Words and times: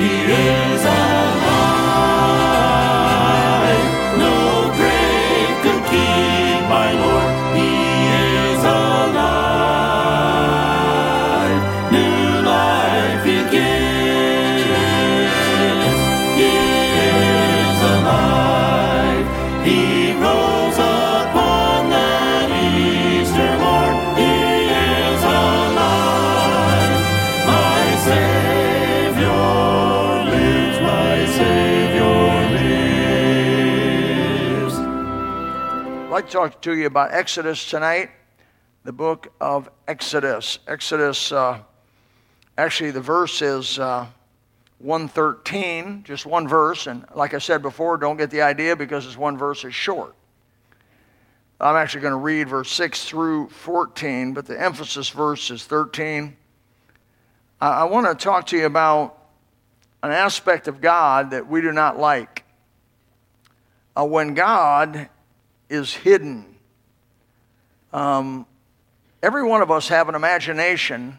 He 0.00 0.06
is 0.06 0.99
talk 36.30 36.62
to 36.62 36.76
you 36.76 36.86
about 36.86 37.12
Exodus 37.12 37.68
tonight, 37.68 38.08
the 38.84 38.92
book 38.92 39.32
of 39.40 39.68
Exodus. 39.88 40.60
Exodus, 40.68 41.32
uh, 41.32 41.58
actually, 42.56 42.92
the 42.92 43.00
verse 43.00 43.42
is 43.42 43.80
uh, 43.80 44.06
113, 44.78 46.04
just 46.04 46.26
one 46.26 46.46
verse. 46.46 46.86
And 46.86 47.04
like 47.16 47.34
I 47.34 47.38
said 47.38 47.62
before, 47.62 47.96
don't 47.96 48.16
get 48.16 48.30
the 48.30 48.42
idea 48.42 48.76
because 48.76 49.06
this 49.06 49.16
one 49.16 49.36
verse 49.36 49.64
is 49.64 49.74
short. 49.74 50.14
I'm 51.60 51.74
actually 51.74 52.02
going 52.02 52.12
to 52.12 52.18
read 52.18 52.48
verse 52.48 52.70
6 52.70 53.06
through 53.06 53.48
14, 53.48 54.32
but 54.32 54.46
the 54.46 54.60
emphasis 54.60 55.08
verse 55.08 55.50
is 55.50 55.64
13. 55.64 56.36
I, 57.60 57.68
I 57.68 57.84
want 57.84 58.06
to 58.06 58.14
talk 58.14 58.46
to 58.46 58.56
you 58.56 58.66
about 58.66 59.18
an 60.04 60.12
aspect 60.12 60.68
of 60.68 60.80
God 60.80 61.32
that 61.32 61.48
we 61.48 61.60
do 61.60 61.72
not 61.72 61.98
like. 61.98 62.44
Uh, 63.96 64.04
when 64.04 64.34
God 64.34 65.08
is 65.70 65.94
hidden. 65.94 66.44
Um, 67.92 68.44
every 69.22 69.44
one 69.44 69.62
of 69.62 69.70
us 69.70 69.88
have 69.88 70.08
an 70.08 70.14
imagination, 70.14 71.16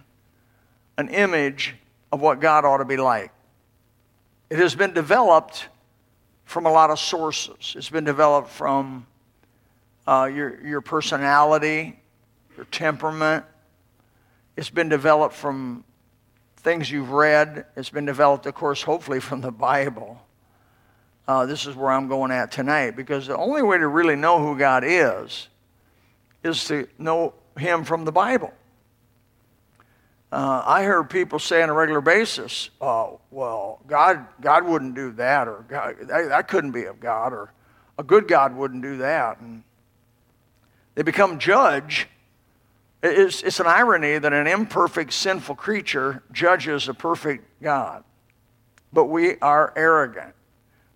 an 0.97 1.09
image 1.09 1.75
of 2.11 2.21
what 2.21 2.39
God 2.39 2.65
ought 2.65 2.77
to 2.77 2.85
be 2.85 2.97
like. 2.97 3.31
It 4.49 4.59
has 4.59 4.75
been 4.75 4.93
developed 4.93 5.69
from 6.43 6.65
a 6.65 6.71
lot 6.71 6.89
of 6.89 6.99
sources. 6.99 7.73
It's 7.77 7.89
been 7.89 8.03
developed 8.03 8.49
from 8.49 9.07
uh, 10.05 10.29
your, 10.33 10.61
your 10.65 10.81
personality, 10.81 11.97
your 12.57 12.65
temperament. 12.65 13.45
It's 14.57 14.69
been 14.69 14.89
developed 14.89 15.33
from 15.33 15.85
things 16.57 16.91
you've 16.91 17.11
read. 17.11 17.65
It's 17.77 17.89
been 17.89 18.05
developed, 18.05 18.45
of 18.45 18.53
course, 18.53 18.81
hopefully 18.81 19.21
from 19.21 19.39
the 19.39 19.51
Bible. 19.51 20.21
Uh, 21.27 21.45
this 21.45 21.65
is 21.65 21.75
where 21.75 21.91
I'm 21.91 22.07
going 22.07 22.31
at 22.31 22.51
tonight 22.51 22.95
because 22.95 23.27
the 23.27 23.37
only 23.37 23.61
way 23.61 23.77
to 23.77 23.87
really 23.87 24.15
know 24.15 24.39
who 24.39 24.57
God 24.57 24.83
is 24.85 25.47
is 26.43 26.65
to 26.65 26.87
know 26.97 27.33
Him 27.57 27.83
from 27.83 28.05
the 28.05 28.11
Bible. 28.11 28.53
Uh, 30.31 30.63
I 30.65 30.83
heard 30.83 31.09
people 31.09 31.39
say 31.39 31.61
on 31.61 31.69
a 31.69 31.73
regular 31.73 32.01
basis, 32.01 32.69
"Oh, 32.79 33.19
well, 33.31 33.81
God, 33.85 34.25
God 34.39 34.65
wouldn't 34.65 34.95
do 34.95 35.11
that, 35.13 35.47
or 35.47 35.65
God, 35.67 35.97
that, 36.03 36.29
that 36.29 36.47
couldn't 36.47 36.71
be 36.71 36.85
of 36.85 36.99
God, 36.99 37.33
or 37.33 37.51
a 37.97 38.03
good 38.03 38.27
God 38.27 38.55
wouldn't 38.55 38.81
do 38.81 38.97
that." 38.97 39.39
And 39.39 39.63
they 40.95 41.03
become 41.03 41.37
judge. 41.37 42.07
It's, 43.03 43.41
it's 43.41 43.59
an 43.59 43.67
irony 43.67 44.17
that 44.17 44.31
an 44.31 44.47
imperfect, 44.47 45.11
sinful 45.13 45.55
creature 45.55 46.23
judges 46.31 46.87
a 46.87 46.93
perfect 46.93 47.45
God. 47.61 48.03
But 48.93 49.05
we 49.05 49.37
are 49.39 49.73
arrogant. 49.75 50.33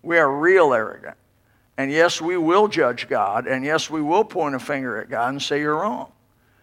We 0.06 0.18
are 0.18 0.30
real 0.30 0.72
arrogant. 0.72 1.16
And 1.76 1.90
yes, 1.90 2.20
we 2.20 2.36
will 2.36 2.68
judge 2.68 3.08
God. 3.08 3.48
And 3.48 3.64
yes, 3.64 3.90
we 3.90 4.00
will 4.00 4.22
point 4.22 4.54
a 4.54 4.60
finger 4.60 4.98
at 4.98 5.10
God 5.10 5.30
and 5.30 5.42
say, 5.42 5.58
You're 5.58 5.74
wrong. 5.74 6.12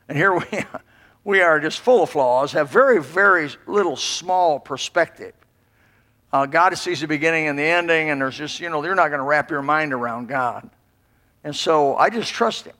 And 0.07 0.17
here 0.17 0.33
we, 0.39 0.45
we 1.25 1.41
are 1.41 1.59
just 1.59 1.81
full 1.81 2.03
of 2.03 2.09
flaws, 2.09 2.53
have 2.53 2.69
very, 2.69 3.01
very 3.01 3.49
little 3.67 3.97
small 3.97 4.61
perspective. 4.61 5.33
Uh, 6.31 6.45
God 6.45 6.75
sees 6.77 7.01
the 7.01 7.07
beginning 7.07 7.47
and 7.47 7.59
the 7.59 7.63
ending, 7.63 8.09
and 8.09 8.21
there's 8.21 8.37
just, 8.37 8.61
you 8.61 8.69
know, 8.69 8.81
you're 8.81 8.95
not 8.95 9.09
going 9.09 9.19
to 9.19 9.25
wrap 9.25 9.51
your 9.51 9.61
mind 9.61 9.91
around 9.91 10.29
God. 10.29 10.69
And 11.43 11.53
so 11.53 11.97
I 11.97 12.09
just 12.09 12.31
trust 12.31 12.63
Him. 12.63 12.75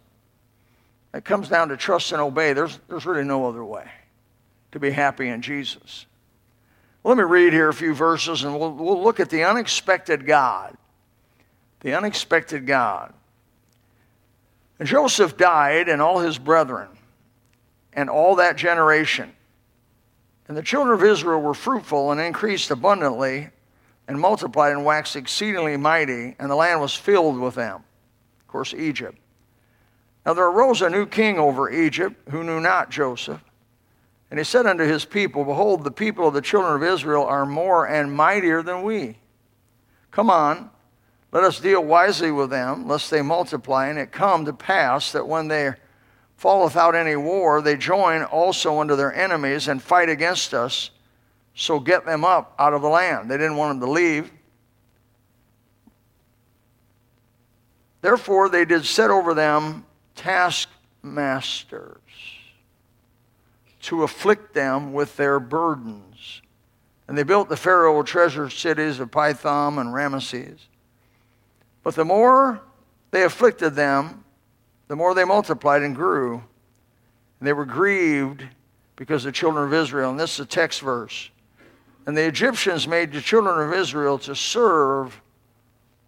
It 1.13 1.25
comes 1.25 1.49
down 1.49 1.69
to 1.69 1.77
trust 1.77 2.13
and 2.13 2.21
obey. 2.21 2.53
There's, 2.53 2.79
there's 2.87 3.05
really 3.05 3.25
no 3.25 3.47
other 3.47 3.65
way 3.65 3.91
to 4.71 4.79
be 4.79 4.91
happy 4.91 5.27
in 5.27 5.41
Jesus. 5.41 6.05
Let 7.03 7.17
me 7.17 7.23
read 7.23 7.51
here 7.51 7.69
a 7.69 7.73
few 7.73 7.93
verses 7.93 8.43
and 8.43 8.57
we'll, 8.57 8.71
we'll 8.71 9.03
look 9.03 9.19
at 9.19 9.29
the 9.29 9.43
unexpected 9.43 10.25
God. 10.25 10.77
The 11.81 11.95
unexpected 11.95 12.65
God. 12.65 13.13
And 14.79 14.87
Joseph 14.87 15.37
died 15.37 15.89
and 15.89 16.01
all 16.01 16.19
his 16.19 16.37
brethren 16.37 16.87
and 17.93 18.09
all 18.09 18.35
that 18.35 18.55
generation. 18.55 19.33
And 20.47 20.57
the 20.57 20.63
children 20.63 20.93
of 20.93 21.03
Israel 21.03 21.41
were 21.41 21.53
fruitful 21.53 22.11
and 22.11 22.19
increased 22.19 22.71
abundantly 22.71 23.49
and 24.07 24.19
multiplied 24.19 24.73
and 24.73 24.83
waxed 24.83 25.15
exceedingly 25.15 25.77
mighty, 25.77 26.35
and 26.37 26.51
the 26.51 26.55
land 26.55 26.81
was 26.81 26.93
filled 26.93 27.39
with 27.39 27.55
them. 27.55 27.83
Of 28.41 28.47
course, 28.47 28.73
Egypt. 28.73 29.17
Now 30.25 30.33
there 30.33 30.45
arose 30.45 30.81
a 30.81 30.89
new 30.89 31.05
king 31.05 31.39
over 31.39 31.69
Egypt 31.69 32.29
who 32.29 32.43
knew 32.43 32.59
not 32.59 32.89
Joseph. 32.89 33.41
And 34.33 34.39
he 34.39 34.43
said 34.43 34.65
unto 34.65 34.83
his 34.83 35.05
people, 35.05 35.45
Behold, 35.45 35.83
the 35.83 35.91
people 35.91 36.27
of 36.27 36.33
the 36.33 36.41
children 36.41 36.73
of 36.73 36.81
Israel 36.81 37.23
are 37.23 37.45
more 37.45 37.87
and 37.87 38.11
mightier 38.11 38.63
than 38.63 38.81
we. 38.81 39.19
Come 40.09 40.31
on, 40.31 40.71
let 41.31 41.43
us 41.43 41.59
deal 41.59 41.83
wisely 41.83 42.31
with 42.31 42.49
them, 42.49 42.87
lest 42.87 43.11
they 43.11 43.21
multiply. 43.21 43.89
And 43.89 43.99
it 43.99 44.11
come 44.11 44.45
to 44.45 44.53
pass 44.53 45.11
that 45.11 45.27
when 45.27 45.49
they 45.49 45.73
fall 46.35 46.63
without 46.63 46.95
any 46.95 47.15
war, 47.15 47.61
they 47.61 47.77
join 47.77 48.23
also 48.23 48.79
unto 48.79 48.95
their 48.95 49.13
enemies 49.13 49.67
and 49.67 49.79
fight 49.79 50.09
against 50.09 50.55
us. 50.55 50.89
So 51.53 51.79
get 51.79 52.03
them 52.03 52.25
up 52.25 52.55
out 52.57 52.73
of 52.73 52.81
the 52.81 52.89
land. 52.89 53.29
They 53.29 53.37
didn't 53.37 53.57
want 53.57 53.79
them 53.79 53.87
to 53.87 53.93
leave. 53.93 54.31
Therefore, 58.01 58.49
they 58.49 58.65
did 58.65 58.83
set 58.83 59.11
over 59.11 59.35
them 59.35 59.85
taskmasters 60.15 61.99
to 63.83 64.03
afflict 64.03 64.53
them 64.53 64.93
with 64.93 65.15
their 65.17 65.39
burdens. 65.39 66.41
And 67.07 67.17
they 67.17 67.23
built 67.23 67.49
the 67.49 67.57
Pharaoh 67.57 68.01
treasure 68.03 68.49
cities 68.49 68.99
of 68.99 69.11
Pithom 69.11 69.77
and 69.77 69.93
Ramesses. 69.93 70.59
But 71.83 71.95
the 71.95 72.05
more 72.05 72.61
they 73.11 73.23
afflicted 73.23 73.75
them, 73.75 74.23
the 74.87 74.95
more 74.95 75.13
they 75.13 75.25
multiplied 75.25 75.81
and 75.81 75.93
grew. 75.93 76.35
And 77.39 77.47
they 77.47 77.51
were 77.51 77.65
grieved 77.65 78.45
because 78.95 79.25
the 79.25 79.33
children 79.33 79.65
of 79.65 79.73
Israel, 79.73 80.11
and 80.11 80.19
this 80.19 80.35
is 80.35 80.39
a 80.39 80.45
text 80.45 80.79
verse. 80.79 81.29
And 82.05 82.15
the 82.15 82.25
Egyptians 82.25 82.87
made 82.87 83.11
the 83.11 83.21
children 83.21 83.67
of 83.67 83.73
Israel 83.73 84.17
to 84.19 84.35
serve 84.35 85.21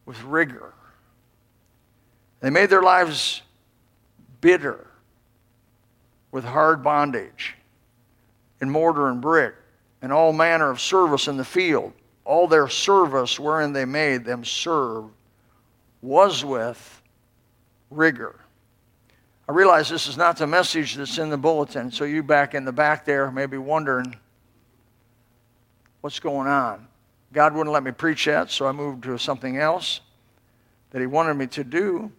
with 0.06 0.22
rigor. 0.24 0.74
They 2.40 2.50
made 2.50 2.69
their 2.69 2.84
lives 2.84 3.42
bitter 4.40 4.88
with 6.31 6.46
hard 6.46 6.81
bondage 6.81 7.56
in 8.61 8.69
mortar 8.69 9.09
and 9.09 9.21
brick 9.21 9.55
and 10.01 10.11
all 10.11 10.33
manner 10.33 10.69
of 10.69 10.79
service 10.79 11.27
in 11.27 11.38
the 11.38 11.45
field. 11.45 11.93
All 12.25 12.47
their 12.47 12.67
service 12.67 13.39
wherein 13.39 13.73
they 13.73 13.85
made 13.85 14.25
them 14.25 14.43
serve 14.43 15.05
was 16.01 16.43
with 16.43 17.01
rigor. 17.89 18.39
I 19.47 19.51
realize 19.51 19.89
this 19.89 20.07
is 20.07 20.17
not 20.17 20.38
the 20.38 20.47
message 20.47 20.95
that's 20.95 21.17
in 21.19 21.29
the 21.29 21.38
bulletin, 21.38 21.91
so 21.91 22.03
you 22.03 22.23
back 22.23 22.55
in 22.55 22.65
the 22.65 22.71
back 22.71 23.05
there 23.05 23.29
may 23.29 23.45
be 23.45 23.57
wondering 23.57 24.15
what's 26.01 26.19
going 26.19 26.47
on. 26.47 26.88
God 27.31 27.53
wouldn't 27.53 27.73
let 27.73 27.83
me 27.83 27.91
preach 27.91 28.25
that, 28.25 28.50
so 28.50 28.68
I 28.68 28.71
moved 28.71 29.03
to 29.03 29.18
something 29.18 29.57
else 29.57 30.01
that 30.91 31.00
He 31.00 31.06
wanted 31.06 31.35
me 31.35 31.47
to 31.47 31.63
do. 31.63 32.12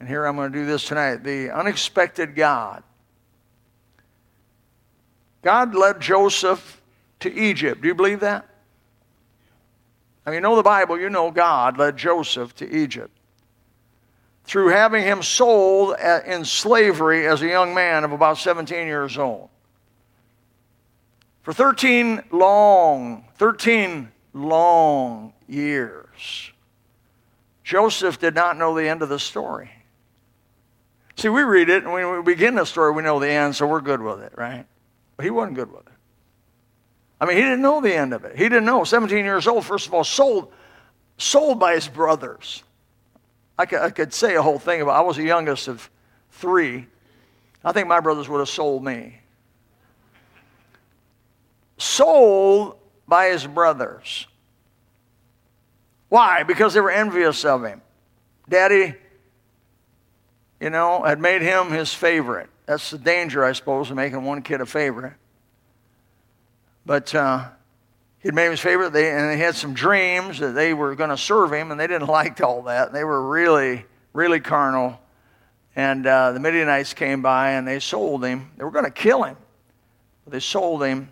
And 0.00 0.08
here 0.08 0.24
I'm 0.24 0.34
going 0.34 0.52
to 0.52 0.58
do 0.58 0.66
this 0.66 0.86
tonight. 0.86 1.22
The 1.22 1.50
unexpected 1.50 2.34
God. 2.34 2.82
God 5.42 5.74
led 5.74 6.00
Joseph 6.00 6.80
to 7.20 7.32
Egypt. 7.32 7.82
Do 7.82 7.88
you 7.88 7.94
believe 7.94 8.20
that? 8.20 8.48
Mean, 10.24 10.36
you 10.36 10.40
know 10.40 10.54
the 10.54 10.62
Bible, 10.62 10.98
you 10.98 11.10
know 11.10 11.30
God 11.30 11.78
led 11.78 11.96
Joseph 11.96 12.54
to 12.56 12.70
Egypt. 12.70 13.10
Through 14.44 14.68
having 14.68 15.02
him 15.02 15.22
sold 15.22 15.96
uh, 16.00 16.20
in 16.24 16.44
slavery 16.44 17.26
as 17.26 17.42
a 17.42 17.46
young 17.46 17.74
man 17.74 18.04
of 18.04 18.12
about 18.12 18.38
17 18.38 18.86
years 18.86 19.18
old. 19.18 19.48
For 21.42 21.52
13 21.52 22.22
long, 22.30 23.24
13 23.36 24.10
long 24.32 25.32
years, 25.48 26.52
Joseph 27.64 28.20
did 28.20 28.34
not 28.34 28.56
know 28.56 28.74
the 28.76 28.88
end 28.88 29.02
of 29.02 29.08
the 29.08 29.18
story. 29.18 29.70
See, 31.16 31.28
we 31.28 31.42
read 31.42 31.68
it, 31.68 31.84
and 31.84 31.92
when 31.92 32.16
we 32.16 32.22
begin 32.22 32.54
the 32.54 32.64
story, 32.64 32.92
we 32.92 33.02
know 33.02 33.18
the 33.18 33.30
end, 33.30 33.56
so 33.56 33.66
we're 33.66 33.80
good 33.80 34.00
with 34.00 34.20
it, 34.20 34.32
right? 34.36 34.66
He 35.22 35.30
wasn't 35.30 35.56
good 35.56 35.72
with 35.72 35.86
it. 35.86 35.92
I 37.20 37.26
mean, 37.26 37.36
he 37.36 37.42
didn't 37.42 37.62
know 37.62 37.80
the 37.80 37.94
end 37.94 38.12
of 38.12 38.24
it. 38.24 38.36
He 38.36 38.44
didn't 38.44 38.64
know. 38.64 38.82
17 38.82 39.24
years 39.24 39.46
old, 39.46 39.64
first 39.64 39.86
of 39.86 39.94
all, 39.94 40.02
sold, 40.02 40.52
sold 41.18 41.60
by 41.60 41.74
his 41.74 41.86
brothers. 41.86 42.64
I 43.56 43.66
could, 43.66 43.80
I 43.80 43.90
could 43.90 44.12
say 44.12 44.34
a 44.34 44.42
whole 44.42 44.58
thing 44.58 44.80
about 44.82 44.96
I 44.96 45.02
was 45.02 45.16
the 45.16 45.22
youngest 45.22 45.68
of 45.68 45.88
three. 46.32 46.86
I 47.64 47.72
think 47.72 47.86
my 47.86 48.00
brothers 48.00 48.28
would 48.28 48.38
have 48.40 48.48
sold 48.48 48.82
me. 48.82 49.20
Sold 51.78 52.76
by 53.06 53.26
his 53.26 53.46
brothers. 53.46 54.26
Why? 56.08 56.42
Because 56.42 56.74
they 56.74 56.80
were 56.80 56.90
envious 56.90 57.44
of 57.44 57.64
him. 57.64 57.82
Daddy, 58.48 58.94
you 60.60 60.70
know, 60.70 61.02
had 61.02 61.20
made 61.20 61.42
him 61.42 61.70
his 61.70 61.94
favorite. 61.94 62.50
That's 62.66 62.90
the 62.90 62.98
danger, 62.98 63.44
I 63.44 63.52
suppose, 63.52 63.90
of 63.90 63.96
making 63.96 64.22
one 64.24 64.42
kid 64.42 64.60
a 64.60 64.66
favorite. 64.66 65.14
But 66.86 67.14
uh, 67.14 67.48
he'd 68.20 68.34
made 68.34 68.46
him 68.46 68.50
his 68.52 68.60
favorite, 68.60 68.92
they, 68.92 69.10
and 69.10 69.30
they 69.30 69.38
had 69.38 69.54
some 69.54 69.74
dreams 69.74 70.38
that 70.38 70.52
they 70.52 70.74
were 70.74 70.94
going 70.94 71.10
to 71.10 71.16
serve 71.16 71.52
him, 71.52 71.70
and 71.70 71.78
they 71.78 71.86
didn't 71.86 72.08
like 72.08 72.40
all 72.40 72.62
that. 72.62 72.92
They 72.92 73.04
were 73.04 73.28
really, 73.28 73.84
really 74.12 74.40
carnal. 74.40 74.98
And 75.74 76.06
uh, 76.06 76.32
the 76.32 76.40
Midianites 76.40 76.92
came 76.92 77.22
by 77.22 77.52
and 77.52 77.66
they 77.66 77.80
sold 77.80 78.24
him. 78.24 78.50
They 78.58 78.64
were 78.64 78.70
going 78.70 78.84
to 78.84 78.90
kill 78.90 79.22
him. 79.22 79.36
but 80.24 80.32
They 80.32 80.40
sold 80.40 80.82
him. 80.82 81.08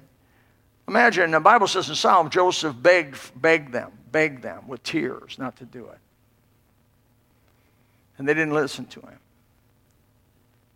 Imagine, 0.86 1.30
the 1.30 1.40
Bible 1.40 1.66
says 1.66 1.88
in 1.88 1.94
Psalm, 1.94 2.28
Joseph 2.30 2.76
begged, 2.80 3.16
begged 3.40 3.72
them, 3.72 3.92
begged 4.10 4.42
them 4.42 4.68
with 4.68 4.82
tears 4.82 5.38
not 5.38 5.56
to 5.56 5.64
do 5.64 5.86
it. 5.86 5.98
And 8.18 8.28
they 8.28 8.34
didn't 8.34 8.52
listen 8.52 8.84
to 8.86 9.00
him. 9.00 9.18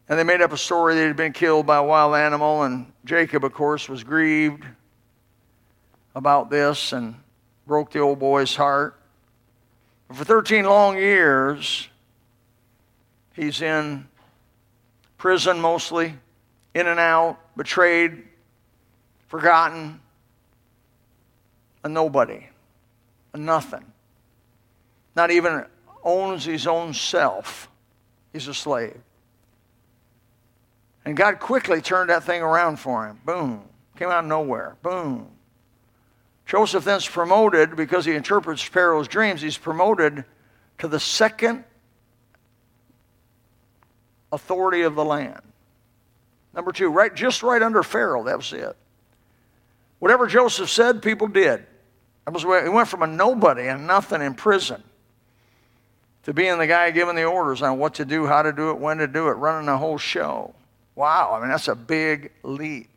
And 0.09 0.19
they 0.19 0.25
made 0.25 0.43
up 0.43 0.53
a 0.53 0.59
story 0.59 0.95
that 0.95 1.07
he'd 1.07 1.17
been 1.17 1.33
killed 1.33 1.67
by 1.67 1.79
a 1.79 1.83
wild 1.83 2.15
animal, 2.15 2.65
and 2.65 2.93
Jacob, 3.05 3.45
of 3.45 3.53
course, 3.55 3.89
was 3.89 4.05
grieved 4.05 4.65
about 6.15 6.51
this 6.51 6.93
and 6.93 7.15
broke 7.67 7.91
the 7.93 8.01
old 8.01 8.19
boy's 8.19 8.55
heart. 8.55 9.01
But 10.09 10.19
for 10.19 10.25
13 10.25 10.65
long 10.67 10.99
years, 10.99 11.89
he's 13.33 13.63
in 13.63 14.07
prison 15.17 15.59
mostly, 15.59 16.15
in 16.75 16.87
and 16.87 17.01
out, 17.01 17.39
betrayed, 17.57 18.25
forgotten, 19.29 20.01
a 21.83 21.89
nobody, 21.89 22.47
a 23.33 23.39
nothing. 23.39 23.85
Not 25.17 25.31
even 25.31 25.65
owns 26.03 26.45
his 26.45 26.67
own 26.67 26.93
self. 26.93 27.71
He's 28.33 28.49
a 28.49 28.55
slave. 28.55 29.01
And 31.05 31.17
God 31.17 31.39
quickly 31.39 31.81
turned 31.81 32.11
that 32.11 32.25
thing 32.25 32.43
around 32.43 32.79
for 32.79 33.07
him. 33.07 33.21
Boom. 33.25 33.63
Came 33.97 34.09
out 34.09 34.25
of 34.25 34.27
nowhere. 34.27 34.77
Boom. 34.83 35.29
Joseph 36.47 36.85
then's 36.85 37.09
promoted 37.09 37.77
because 37.77 38.05
he 38.05 38.15
interprets 38.15 38.63
Pharaoh's 38.63 39.09
dreams. 39.09 39.41
He's 39.41 39.59
promoted 39.59 40.25
to 40.79 40.89
the 40.89 41.01
second 41.01 41.65
authority 44.33 44.83
of 44.83 44.95
the 44.95 45.05
land. 45.05 45.41
Number 46.55 46.73
two, 46.73 46.89
right, 46.89 47.15
just 47.15 47.43
right 47.43 47.63
under 47.63 47.83
Pharaoh. 47.83 48.25
That 48.25 48.37
was 48.37 48.53
it. 48.53 48.77
Whatever 49.99 50.27
Joseph 50.27 50.71
said, 50.71 51.03
people 51.03 51.29
did. 51.29 51.65
That 52.25 52.35
was 52.35 52.45
where 52.45 52.63
he 52.63 52.69
went 52.69 52.89
from 52.89 53.03
a 53.03 53.07
nobody 53.07 53.69
and 53.69 53.87
nothing 53.87 54.23
in 54.23 54.35
prison 54.35 54.83
to 56.25 56.33
being 56.33 56.59
the 56.59 56.67
guy 56.67 56.91
giving 56.91 57.17
the 57.17 57.25
orders 57.25 57.63
on 57.63 57.79
what 57.79 57.95
to 57.95 58.05
do, 58.05 58.27
how 58.27 58.43
to 58.43 58.53
do 58.53 58.71
it, 58.71 58.79
when 58.79 58.99
to 58.99 59.07
do 59.07 59.29
it, 59.29 59.33
running 59.33 59.67
the 59.67 59.77
whole 59.77 59.99
show. 59.99 60.55
Wow, 60.97 61.35
I 61.35 61.41
mean, 61.41 61.49
that's 61.49 61.69
a 61.69 61.75
big 61.75 62.31
leap 62.43 62.89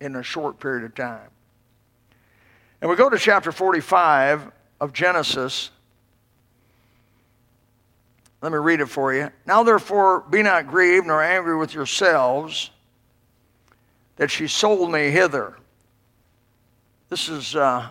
in 0.00 0.16
a 0.16 0.22
short 0.22 0.58
period 0.58 0.84
of 0.84 0.94
time. 0.94 1.28
And 2.80 2.90
we 2.90 2.96
go 2.96 3.08
to 3.08 3.18
chapter 3.18 3.52
45 3.52 4.50
of 4.80 4.92
Genesis. 4.92 5.70
Let 8.40 8.50
me 8.50 8.58
read 8.58 8.80
it 8.80 8.86
for 8.86 9.14
you. 9.14 9.30
Now, 9.46 9.62
therefore, 9.62 10.24
be 10.28 10.42
not 10.42 10.66
grieved 10.66 11.06
nor 11.06 11.22
angry 11.22 11.56
with 11.56 11.72
yourselves 11.72 12.70
that 14.16 14.30
she 14.30 14.48
sold 14.48 14.90
me 14.90 15.10
hither. 15.10 15.56
This 17.08 17.28
is 17.28 17.54
uh, 17.54 17.90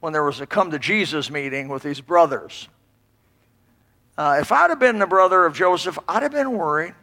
when 0.00 0.12
there 0.12 0.24
was 0.24 0.40
a 0.40 0.46
come 0.46 0.72
to 0.72 0.78
Jesus 0.78 1.30
meeting 1.30 1.68
with 1.68 1.84
these 1.84 2.00
brothers. 2.00 2.68
Uh, 4.18 4.38
if 4.40 4.50
I'd 4.50 4.70
have 4.70 4.80
been 4.80 4.98
the 4.98 5.06
brother 5.06 5.44
of 5.46 5.54
Joseph, 5.54 5.98
I'd 6.08 6.22
have 6.24 6.32
been 6.32 6.52
worried. 6.52 6.94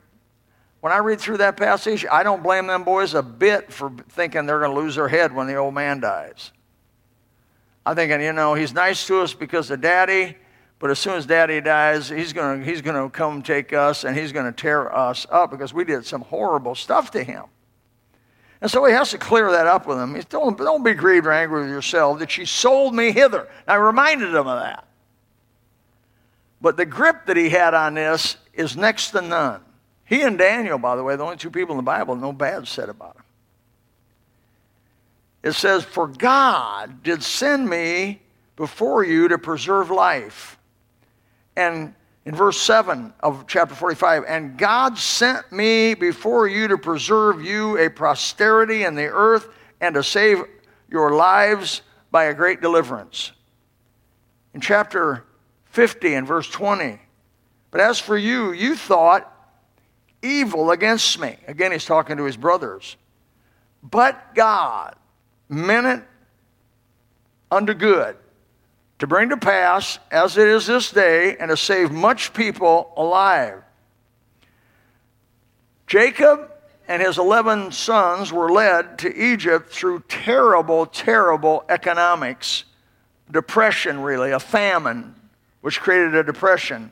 When 0.82 0.92
I 0.92 0.98
read 0.98 1.22
through 1.22 1.38
that 1.38 1.58
passage, 1.58 2.06
I 2.12 2.24
don't 2.24 2.42
blame 2.42 2.66
them 2.68 2.84
boys 2.84 3.14
a 3.14 3.22
bit 3.22 3.72
for 3.72 3.92
thinking 4.10 4.48
they're 4.48 4.60
going 4.60 4.76
to 4.76 4.80
lose 4.80 4.96
their 4.96 5.08
head 5.08 5.34
when 5.34 5.46
the 5.46 5.56
old 5.56 5.76
man 5.76 6.00
dies. 6.00 6.52
I'm 7.86 7.96
thinking, 7.96 8.22
you 8.22 8.34
know, 8.34 8.56
he's 8.56 8.74
nice 8.74 9.06
to 9.08 9.22
us 9.22 9.34
because 9.34 9.70
of 9.70 9.82
daddy, 9.82 10.36
but 10.80 10.90
as 10.90 10.98
soon 10.98 11.14
as 11.14 11.28
daddy 11.28 11.62
dies, 11.62 12.10
he's 12.10 12.34
going 12.34 12.64
he's 12.64 12.82
to 12.82 13.10
come 13.10 13.44
take 13.44 13.74
us 13.74 14.04
and 14.04 14.18
he's 14.18 14.32
going 14.32 14.48
to 14.48 14.52
tear 14.52 14.94
us 14.96 15.28
up 15.30 15.52
because 15.52 15.72
we 15.72 15.86
did 15.86 16.06
some 16.06 16.22
horrible 16.22 16.74
stuff 16.74 17.12
to 17.12 17.24
him. 17.24 17.44
And 18.60 18.70
so 18.70 18.84
he 18.86 18.94
has 18.94 19.12
to 19.12 19.18
clear 19.20 19.52
that 19.52 19.68
up 19.68 19.88
with 19.88 20.00
him. 20.00 20.16
He's, 20.16 20.26
don't, 20.26 20.58
don't 20.58 20.84
be 20.84 20.94
grieved 20.94 21.26
or 21.28 21.32
angry 21.32 21.62
with 21.62 21.70
yourself 21.70 22.20
that 22.20 22.30
she 22.30 22.46
sold 22.46 22.94
me 22.94 23.12
hither. 23.12 23.48
I 23.68 23.76
reminded 23.76 24.30
him 24.30 24.48
of 24.48 24.60
that. 24.60 24.88
But 26.60 26.78
the 26.78 26.86
grip 26.86 27.26
that 27.26 27.38
he 27.38 27.50
had 27.50 27.74
on 27.74 27.96
this 27.96 28.38
is 28.54 28.78
next 28.78 29.12
to 29.12 29.22
none. 29.22 29.62
He 30.12 30.24
and 30.24 30.38
Daniel, 30.38 30.78
by 30.78 30.98
the 30.98 31.04
way, 31.04 31.16
the 31.16 31.24
only 31.24 31.38
two 31.38 31.50
people 31.50 31.72
in 31.72 31.78
the 31.78 31.84
Bible, 31.84 32.18
no 32.18 32.34
bad 32.34 32.68
said 32.68 32.90
about 32.90 33.16
him. 33.16 33.24
It 35.42 35.54
says, 35.54 35.86
For 35.86 36.06
God 36.06 37.02
did 37.02 37.24
send 37.24 37.70
me 37.70 38.20
before 38.58 39.06
you 39.06 39.30
to 39.30 39.38
preserve 39.38 39.90
life. 39.90 40.58
And 41.56 41.96
in 42.26 42.36
verse 42.36 42.60
7 42.60 43.14
of 43.22 43.48
chapter 43.48 43.74
45, 43.74 44.26
and 44.28 44.58
God 44.58 44.98
sent 44.98 45.50
me 45.50 45.94
before 45.94 46.46
you 46.46 46.68
to 46.68 46.78
preserve 46.78 47.42
you 47.42 47.78
a 47.78 47.90
posterity 47.90 48.84
in 48.84 48.96
the 48.96 49.08
earth 49.08 49.48
and 49.80 49.96
to 49.96 50.04
save 50.04 50.44
your 50.90 51.16
lives 51.16 51.84
by 52.12 52.26
a 52.26 52.34
great 52.34 52.60
deliverance. 52.60 53.32
In 54.54 54.60
chapter 54.60 55.24
50 55.68 56.16
and 56.16 56.28
verse 56.28 56.50
20, 56.50 57.00
but 57.72 57.80
as 57.80 57.98
for 57.98 58.18
you, 58.18 58.52
you 58.52 58.76
thought 58.76 59.31
evil 60.22 60.72
against 60.72 61.20
me. 61.20 61.38
Again, 61.48 61.72
he's 61.72 61.86
talking 61.86 62.18
to 62.18 62.24
his 62.24 62.38
brothers. 62.38 62.96
But 63.84 64.36
God 64.36 64.96
meant 65.50 65.88
it 65.88 66.04
unto 67.50 67.74
good 67.74 68.16
to 69.00 69.08
bring 69.08 69.30
to 69.30 69.38
pass, 69.38 69.98
as 70.12 70.38
it 70.38 70.48
is 70.48 70.68
this 70.68 70.92
day, 70.92 71.36
and 71.38 71.50
to 71.50 71.58
save 71.58 71.92
much 71.92 72.34
people 72.34 72.94
alive. 72.96 73.64
Jacob 75.88 76.52
and 76.88 77.02
his 77.02 77.18
11 77.18 77.72
sons 77.72 78.32
were 78.32 78.52
led 78.52 79.00
to 79.00 79.16
Egypt 79.16 79.72
through 79.72 80.04
terrible, 80.08 80.86
terrible 80.86 81.64
economics, 81.68 82.66
depression, 83.32 84.02
really, 84.02 84.30
a 84.30 84.40
famine, 84.40 85.16
which 85.62 85.80
created 85.80 86.14
a 86.14 86.24
depression 86.24 86.92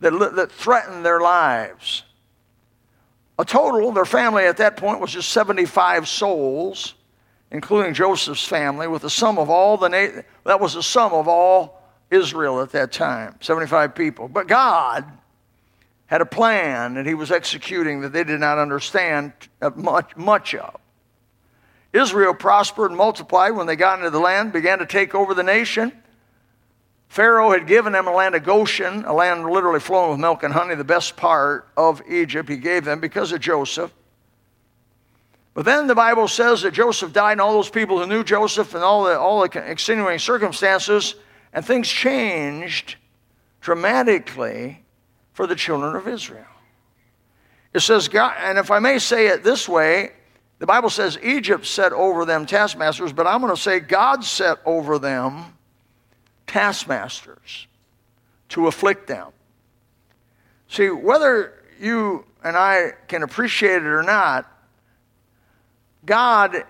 that, 0.00 0.10
that 0.34 0.50
threatened 0.50 1.04
their 1.04 1.20
lives. 1.20 2.02
A 3.38 3.44
total, 3.44 3.92
their 3.92 4.04
family 4.04 4.44
at 4.44 4.56
that 4.58 4.76
point 4.76 5.00
was 5.00 5.12
just 5.12 5.30
75 5.30 6.08
souls, 6.08 6.94
including 7.50 7.92
Joseph's 7.92 8.46
family, 8.46 8.88
with 8.88 9.02
the 9.02 9.10
sum 9.10 9.38
of 9.38 9.50
all 9.50 9.76
the, 9.76 10.24
that 10.44 10.60
was 10.60 10.74
the 10.74 10.82
sum 10.82 11.12
of 11.12 11.28
all 11.28 11.82
Israel 12.10 12.62
at 12.62 12.70
that 12.70 12.92
time, 12.92 13.36
75 13.40 13.94
people. 13.94 14.28
But 14.28 14.46
God 14.46 15.04
had 16.06 16.20
a 16.20 16.26
plan 16.26 16.94
that 16.94 17.04
he 17.04 17.14
was 17.14 17.30
executing 17.30 18.00
that 18.00 18.12
they 18.12 18.24
did 18.24 18.40
not 18.40 18.58
understand 18.58 19.32
uh, 19.60 19.70
much, 19.74 20.16
much 20.16 20.54
of. 20.54 20.80
Israel 21.92 22.34
prospered 22.34 22.90
and 22.90 22.98
multiplied 22.98 23.54
when 23.54 23.66
they 23.66 23.76
got 23.76 23.98
into 23.98 24.10
the 24.10 24.20
land, 24.20 24.52
began 24.52 24.78
to 24.78 24.86
take 24.86 25.14
over 25.14 25.34
the 25.34 25.42
nation. 25.42 25.92
Pharaoh 27.08 27.52
had 27.52 27.66
given 27.66 27.92
them 27.92 28.06
a 28.06 28.12
land 28.12 28.34
of 28.34 28.44
Goshen, 28.44 29.04
a 29.04 29.12
land 29.12 29.44
literally 29.44 29.80
flowing 29.80 30.10
with 30.10 30.20
milk 30.20 30.42
and 30.42 30.52
honey, 30.52 30.74
the 30.74 30.84
best 30.84 31.16
part 31.16 31.68
of 31.76 32.02
Egypt. 32.08 32.48
He 32.48 32.56
gave 32.56 32.84
them 32.84 33.00
because 33.00 33.32
of 33.32 33.40
Joseph. 33.40 33.92
But 35.54 35.64
then 35.64 35.86
the 35.86 35.94
Bible 35.94 36.28
says 36.28 36.62
that 36.62 36.74
Joseph 36.74 37.14
died, 37.14 37.32
and 37.32 37.40
all 37.40 37.54
those 37.54 37.70
people 37.70 37.98
who 37.98 38.06
knew 38.06 38.22
Joseph 38.22 38.74
and 38.74 38.84
all 38.84 39.04
the, 39.04 39.18
all 39.18 39.40
the 39.40 39.70
extenuating 39.70 40.18
circumstances, 40.18 41.14
and 41.54 41.64
things 41.64 41.88
changed 41.88 42.96
dramatically 43.62 44.84
for 45.32 45.46
the 45.46 45.54
children 45.54 45.96
of 45.96 46.06
Israel. 46.06 46.44
It 47.72 47.80
says, 47.80 48.08
God, 48.08 48.34
and 48.38 48.58
if 48.58 48.70
I 48.70 48.78
may 48.78 48.98
say 48.98 49.28
it 49.28 49.42
this 49.42 49.66
way, 49.66 50.12
the 50.58 50.66
Bible 50.66 50.90
says 50.90 51.18
Egypt 51.22 51.64
set 51.64 51.92
over 51.92 52.24
them 52.26 52.44
taskmasters, 52.44 53.12
but 53.12 53.26
I'm 53.26 53.40
going 53.40 53.54
to 53.54 53.60
say 53.60 53.80
God 53.80 54.24
set 54.24 54.58
over 54.66 54.98
them 54.98 55.55
taskmasters 56.46 57.66
to 58.50 58.66
afflict 58.66 59.06
them. 59.06 59.28
See, 60.68 60.88
whether 60.90 61.52
you 61.80 62.24
and 62.42 62.56
I 62.56 62.92
can 63.08 63.22
appreciate 63.22 63.82
it 63.82 63.86
or 63.86 64.02
not, 64.02 64.50
God 66.04 66.64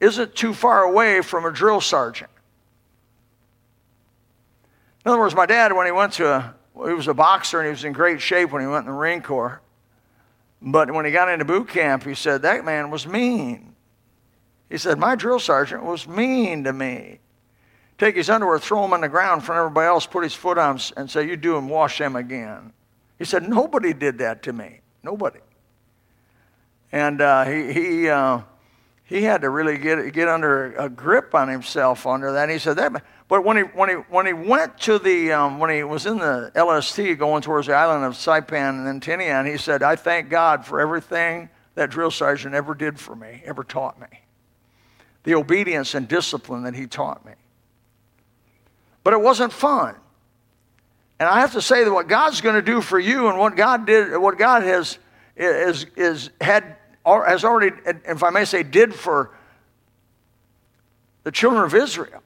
isn't 0.00 0.34
too 0.34 0.54
far 0.54 0.82
away 0.82 1.20
from 1.20 1.44
a 1.44 1.52
drill 1.52 1.80
sergeant. 1.80 2.30
In 5.04 5.10
other 5.10 5.20
words, 5.20 5.34
my 5.34 5.46
dad, 5.46 5.72
when 5.72 5.86
he 5.86 5.92
went 5.92 6.12
to 6.14 6.26
a, 6.26 6.54
he 6.86 6.94
was 6.94 7.08
a 7.08 7.14
boxer 7.14 7.60
and 7.60 7.66
he 7.66 7.70
was 7.70 7.84
in 7.84 7.92
great 7.92 8.20
shape 8.20 8.50
when 8.50 8.62
he 8.62 8.68
went 8.68 8.86
in 8.86 8.92
the 8.92 8.96
Marine 8.96 9.22
Corps. 9.22 9.60
But 10.62 10.90
when 10.90 11.04
he 11.04 11.10
got 11.10 11.28
into 11.28 11.44
boot 11.44 11.68
camp, 11.68 12.04
he 12.04 12.14
said, 12.14 12.42
that 12.42 12.64
man 12.64 12.90
was 12.90 13.06
mean. 13.06 13.74
He 14.68 14.78
said, 14.78 14.98
my 14.98 15.14
drill 15.14 15.38
sergeant 15.38 15.84
was 15.84 16.06
mean 16.06 16.64
to 16.64 16.72
me. 16.72 17.20
Take 18.00 18.16
his 18.16 18.30
underwear, 18.30 18.58
throw 18.58 18.82
him 18.82 18.94
on 18.94 19.02
the 19.02 19.10
ground 19.10 19.42
in 19.42 19.44
front 19.44 19.58
of 19.58 19.66
everybody 19.66 19.86
else, 19.86 20.06
put 20.06 20.24
his 20.24 20.32
foot 20.32 20.56
on 20.56 20.80
and 20.96 21.10
say, 21.10 21.28
you 21.28 21.36
do 21.36 21.58
and 21.58 21.68
wash 21.68 21.98
them 21.98 22.16
again. 22.16 22.72
He 23.18 23.26
said, 23.26 23.46
nobody 23.46 23.92
did 23.92 24.16
that 24.18 24.42
to 24.44 24.54
me. 24.54 24.80
Nobody. 25.02 25.40
And 26.92 27.20
uh, 27.20 27.44
he, 27.44 27.72
he, 27.74 28.08
uh, 28.08 28.40
he 29.04 29.20
had 29.20 29.42
to 29.42 29.50
really 29.50 29.76
get, 29.76 30.14
get 30.14 30.28
under 30.28 30.72
a 30.76 30.88
grip 30.88 31.34
on 31.34 31.48
himself 31.48 32.06
under 32.06 32.32
that. 32.32 32.44
And 32.44 32.52
he 32.52 32.58
said 32.58 32.78
that, 32.78 33.04
but 33.28 33.44
when 33.44 33.58
he, 33.58 33.62
when 33.64 33.90
he, 33.90 33.94
when 33.96 34.24
he 34.24 34.32
went 34.32 34.78
to 34.78 34.98
the, 34.98 35.32
um, 35.32 35.58
when 35.58 35.68
he 35.68 35.82
was 35.82 36.06
in 36.06 36.16
the 36.16 36.50
LST 36.56 37.18
going 37.18 37.42
towards 37.42 37.66
the 37.66 37.74
island 37.74 38.06
of 38.06 38.14
Saipan 38.14 38.78
and 38.78 38.86
then 38.86 39.00
Tinian, 39.02 39.46
he 39.46 39.58
said, 39.58 39.82
I 39.82 39.94
thank 39.96 40.30
God 40.30 40.64
for 40.64 40.80
everything 40.80 41.50
that 41.74 41.90
drill 41.90 42.10
sergeant 42.10 42.54
ever 42.54 42.74
did 42.74 42.98
for 42.98 43.14
me, 43.14 43.42
ever 43.44 43.62
taught 43.62 44.00
me. 44.00 44.06
The 45.24 45.34
obedience 45.34 45.94
and 45.94 46.08
discipline 46.08 46.62
that 46.62 46.74
he 46.74 46.86
taught 46.86 47.26
me. 47.26 47.34
But 49.02 49.12
it 49.14 49.20
wasn't 49.20 49.52
fun. 49.52 49.94
And 51.18 51.28
I 51.28 51.40
have 51.40 51.52
to 51.52 51.62
say 51.62 51.84
that 51.84 51.92
what 51.92 52.08
God's 52.08 52.40
going 52.40 52.54
to 52.54 52.62
do 52.62 52.80
for 52.80 52.98
you 52.98 53.28
and 53.28 53.38
what 53.38 53.56
God 53.56 53.86
did, 53.86 54.16
what 54.16 54.38
God 54.38 54.62
has 54.62 54.98
is, 55.36 55.86
is 55.96 56.30
had 56.40 56.76
has 57.04 57.44
already, 57.44 57.74
if 58.04 58.22
I 58.22 58.30
may 58.30 58.44
say, 58.44 58.62
did 58.62 58.94
for 58.94 59.30
the 61.24 61.32
children 61.32 61.64
of 61.64 61.74
Israel 61.74 62.22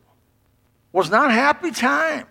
was 0.92 1.10
not 1.10 1.30
happy 1.30 1.70
time. 1.70 2.26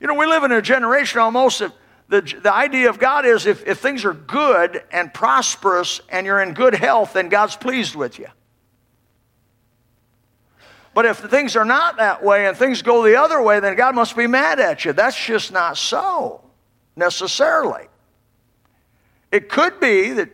You 0.00 0.06
know, 0.06 0.14
we 0.14 0.26
live 0.26 0.44
in 0.44 0.52
a 0.52 0.62
generation 0.62 1.20
almost 1.20 1.60
that 1.60 1.72
the, 2.08 2.20
the 2.20 2.52
idea 2.52 2.90
of 2.90 2.98
God 2.98 3.24
is 3.24 3.46
if, 3.46 3.66
if 3.66 3.78
things 3.78 4.04
are 4.04 4.14
good 4.14 4.82
and 4.90 5.12
prosperous 5.12 6.00
and 6.08 6.26
you're 6.26 6.42
in 6.42 6.54
good 6.54 6.74
health, 6.74 7.14
then 7.14 7.28
God's 7.28 7.56
pleased 7.56 7.94
with 7.94 8.18
you. 8.18 8.28
But 10.94 11.06
if 11.06 11.18
things 11.18 11.56
are 11.56 11.64
not 11.64 11.96
that 11.96 12.22
way 12.22 12.46
and 12.46 12.56
things 12.56 12.82
go 12.82 13.02
the 13.02 13.16
other 13.16 13.40
way, 13.40 13.60
then 13.60 13.76
God 13.76 13.94
must 13.94 14.16
be 14.16 14.26
mad 14.26 14.60
at 14.60 14.84
you. 14.84 14.92
That's 14.92 15.16
just 15.16 15.52
not 15.52 15.78
so 15.78 16.42
necessarily. 16.96 17.86
It 19.30 19.48
could 19.48 19.80
be 19.80 20.10
that 20.12 20.28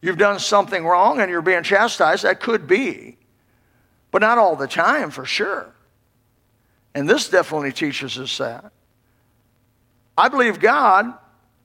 you've 0.00 0.18
done 0.18 0.38
something 0.38 0.84
wrong 0.84 1.20
and 1.20 1.30
you're 1.30 1.42
being 1.42 1.64
chastised. 1.64 2.22
That 2.22 2.40
could 2.40 2.68
be. 2.68 3.18
But 4.12 4.20
not 4.22 4.38
all 4.38 4.54
the 4.54 4.68
time, 4.68 5.10
for 5.10 5.24
sure. 5.24 5.74
And 6.94 7.10
this 7.10 7.28
definitely 7.28 7.72
teaches 7.72 8.16
us 8.16 8.38
that. 8.38 8.70
I 10.16 10.28
believe 10.28 10.60
God, 10.60 11.06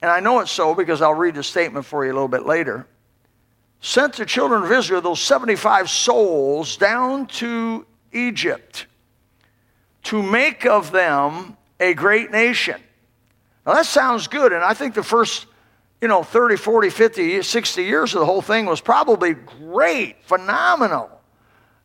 and 0.01 0.09
I 0.09 0.19
know 0.19 0.39
it's 0.39 0.49
so 0.49 0.73
because 0.73 1.03
I'll 1.03 1.13
read 1.13 1.35
the 1.35 1.43
statement 1.43 1.85
for 1.85 2.03
you 2.03 2.11
a 2.11 2.13
little 2.13 2.27
bit 2.27 2.47
later, 2.47 2.87
sent 3.81 4.15
the 4.15 4.25
children 4.25 4.63
of 4.63 4.71
Israel, 4.71 5.01
those 5.01 5.21
75 5.21 5.87
souls, 5.87 6.75
down 6.77 7.27
to 7.27 7.85
Egypt 8.11 8.87
to 10.03 10.21
make 10.21 10.65
of 10.65 10.91
them 10.91 11.57
a 11.79 11.93
great 11.93 12.31
nation. 12.31 12.79
Now 13.65 13.73
that 13.73 13.85
sounds 13.85 14.27
good, 14.27 14.53
and 14.53 14.63
I 14.63 14.73
think 14.73 14.95
the 14.95 15.03
first 15.03 15.45
you 16.01 16.07
know, 16.07 16.23
30, 16.23 16.55
40, 16.55 16.89
50, 16.89 17.41
60 17.41 17.83
years 17.83 18.13
of 18.13 18.21
the 18.21 18.25
whole 18.25 18.41
thing 18.41 18.65
was 18.65 18.79
probably 18.79 19.33
great, 19.33 20.23
phenomenal. 20.23 21.09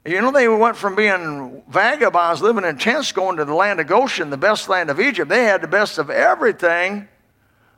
You 0.05 0.21
know, 0.21 0.31
they 0.31 0.47
went 0.47 0.77
from 0.77 0.95
being 0.95 1.63
vagabonds 1.69 2.43
living 2.43 2.65
in 2.65 2.77
tents 2.77 3.11
going 3.11 3.39
to 3.39 3.45
the 3.45 3.55
land 3.55 3.81
of 3.81 3.87
Goshen, 3.87 4.31
the 4.31 4.37
best 4.37 4.69
land 4.69 4.91
of 4.91 5.01
Egypt. 5.01 5.29
They 5.29 5.45
had 5.45 5.63
the 5.63 5.69
best 5.69 5.99
of 5.99 6.11
everything 6.11 7.09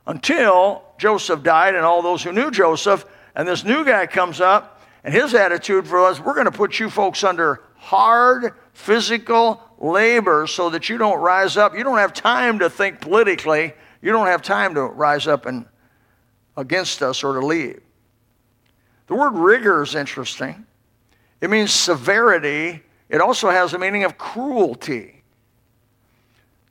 until 0.07 0.83
Joseph 0.99 1.43
died 1.43 1.75
and 1.75 1.85
all 1.85 2.03
those 2.03 2.23
who 2.23 2.33
knew 2.33 2.51
Joseph. 2.51 3.07
And 3.35 3.47
this 3.47 3.65
new 3.65 3.85
guy 3.85 4.07
comes 4.07 4.41
up, 4.41 4.83
and 5.05 5.15
his 5.15 5.35
attitude 5.35 5.87
for 5.87 6.05
us 6.05 6.21
we're 6.21 6.35
going 6.35 6.47
to 6.47 6.51
put 6.51 6.79
you 6.79 6.91
folks 6.91 7.23
under 7.25 7.63
hard 7.87 8.53
physical 8.73 9.63
labor 9.79 10.49
so 10.49 10.71
that 10.71 10.89
you 10.89 10.99
don't 10.99 11.21
rise 11.21 11.57
up. 11.57 11.77
You 11.77 11.85
don't 11.85 11.99
have 11.99 12.13
time 12.13 12.59
to 12.59 12.69
think 12.69 13.01
politically, 13.01 13.75
you 14.03 14.11
don't 14.11 14.27
have 14.27 14.43
time 14.43 14.75
to 14.75 14.83
rise 14.83 15.29
up 15.29 15.47
and 15.47 15.67
against 16.57 17.01
us 17.01 17.23
or 17.23 17.39
to 17.39 17.47
leave. 17.47 17.81
The 19.07 19.15
word 19.15 19.35
rigor 19.35 19.85
is 19.85 19.95
interesting. 19.95 20.67
It 21.41 21.49
means 21.49 21.73
severity. 21.73 22.83
It 23.09 23.21
also 23.21 23.51
has 23.51 23.73
a 23.73 23.79
meaning 23.79 24.03
of 24.03 24.19
cruelty. 24.19 25.23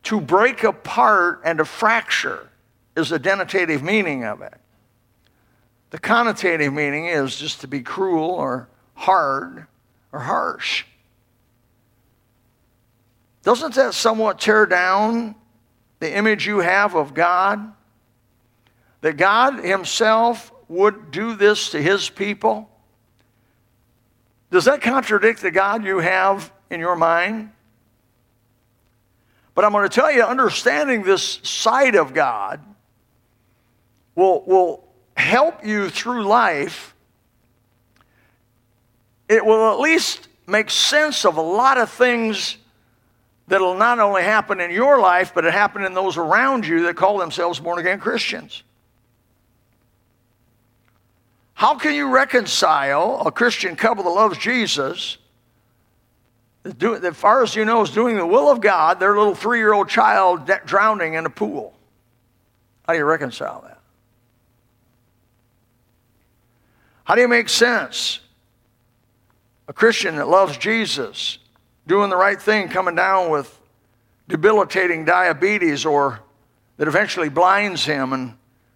To 0.04 0.20
break 0.20 0.66
apart 0.66 1.44
and 1.46 1.60
to 1.60 1.66
fracture 1.66 2.50
is 2.98 3.08
the 3.08 3.20
denotative 3.20 3.82
meaning 3.82 4.26
of 4.26 4.42
it. 4.42 4.56
The 5.92 6.00
connotative 6.00 6.74
meaning 6.74 7.06
is 7.06 7.38
just 7.38 7.62
to 7.62 7.70
be 7.70 7.80
cruel 7.80 8.32
or 8.32 8.68
hard 8.96 9.68
or 10.12 10.20
harsh. 10.20 10.84
Doesn't 13.46 13.76
that 13.76 13.94
somewhat 13.94 14.42
tear 14.42 14.66
down 14.66 15.36
the 16.02 16.14
image 16.14 16.46
you 16.46 16.60
have 16.60 16.96
of 16.96 17.14
God? 17.14 17.72
that 19.06 19.18
God 19.18 19.64
Himself 19.64 20.52
would 20.68 21.12
do 21.12 21.36
this 21.36 21.70
to 21.70 21.80
His 21.80 22.10
people? 22.10 22.68
Does 24.50 24.66
that 24.66 24.82
contradict 24.82 25.44
the 25.44 25.52
God 25.52 25.86
you 25.86 26.00
have 26.00 26.52
in 26.72 26.80
your 26.80 26.96
mind? 26.96 27.52
But 29.54 29.64
I'm 29.64 29.72
going 29.72 29.88
to 29.88 29.94
tell 29.94 30.12
you, 30.12 30.24
understanding 30.24 31.04
this 31.04 31.40
side 31.44 31.94
of 31.94 32.16
God 32.16 32.62
will, 34.16 34.44
will 34.48 34.84
help 35.16 35.64
you 35.64 35.92
through 35.92 36.24
life. 36.24 36.96
It 39.30 39.46
will 39.46 39.72
at 39.72 39.80
least 39.80 40.30
make 40.48 40.72
sense 40.72 41.26
of 41.26 41.38
a 41.38 41.42
lot 41.42 41.78
of 41.78 41.92
things 41.92 42.58
that'll 43.48 43.76
not 43.76 44.00
only 44.00 44.24
happen 44.24 44.60
in 44.60 44.72
your 44.72 45.00
life, 45.00 45.34
but 45.34 45.46
it 45.46 45.54
happened 45.54 45.86
in 45.86 45.94
those 45.94 46.18
around 46.18 46.66
you 46.66 46.84
that 46.84 46.96
call 46.96 47.18
themselves 47.18 47.60
born 47.60 47.80
again 47.80 48.00
Christians. 48.00 48.64
How 51.54 51.76
can 51.76 51.96
you 51.96 52.10
reconcile 52.10 53.22
a 53.26 53.32
Christian 53.32 53.76
couple 53.76 54.04
that 54.04 54.10
loves 54.10 54.38
Jesus, 54.38 55.18
that, 56.64 56.80
that 56.80 57.16
far 57.16 57.44
as 57.44 57.56
you 57.56 57.64
know 57.64 57.82
is 57.82 57.92
doing 57.92 58.18
the 58.18 58.26
will 58.26 58.52
of 58.52 58.60
God, 58.60 59.00
their 59.00 59.18
little 59.18 59.36
three 59.36 59.60
year 59.60 59.74
old 59.74 59.88
child 59.88 60.52
drowning 60.66 61.14
in 61.14 61.26
a 61.26 61.30
pool? 61.30 61.74
How 62.86 62.94
do 62.94 63.00
you 63.00 63.06
reconcile 63.06 63.62
that? 63.62 63.80
How 67.06 67.16
do 67.16 67.22
you 67.22 67.28
make 67.28 67.50
sense? 67.50 68.20
A 69.68 69.74
Christian 69.74 70.18
that 70.18 70.28
loves 70.28 70.58
Jesus, 70.58 71.38
doing 71.88 72.10
the 72.10 72.18
right 72.18 72.42
thing, 72.42 72.70
coming 72.70 72.96
down 72.96 73.30
with 73.30 73.60
debilitating 74.28 75.06
diabetes 75.06 75.86
or 75.86 76.22
that 76.78 76.88
eventually 76.88 77.30
blinds 77.30 77.86
him 77.86 78.14
and 78.14 78.36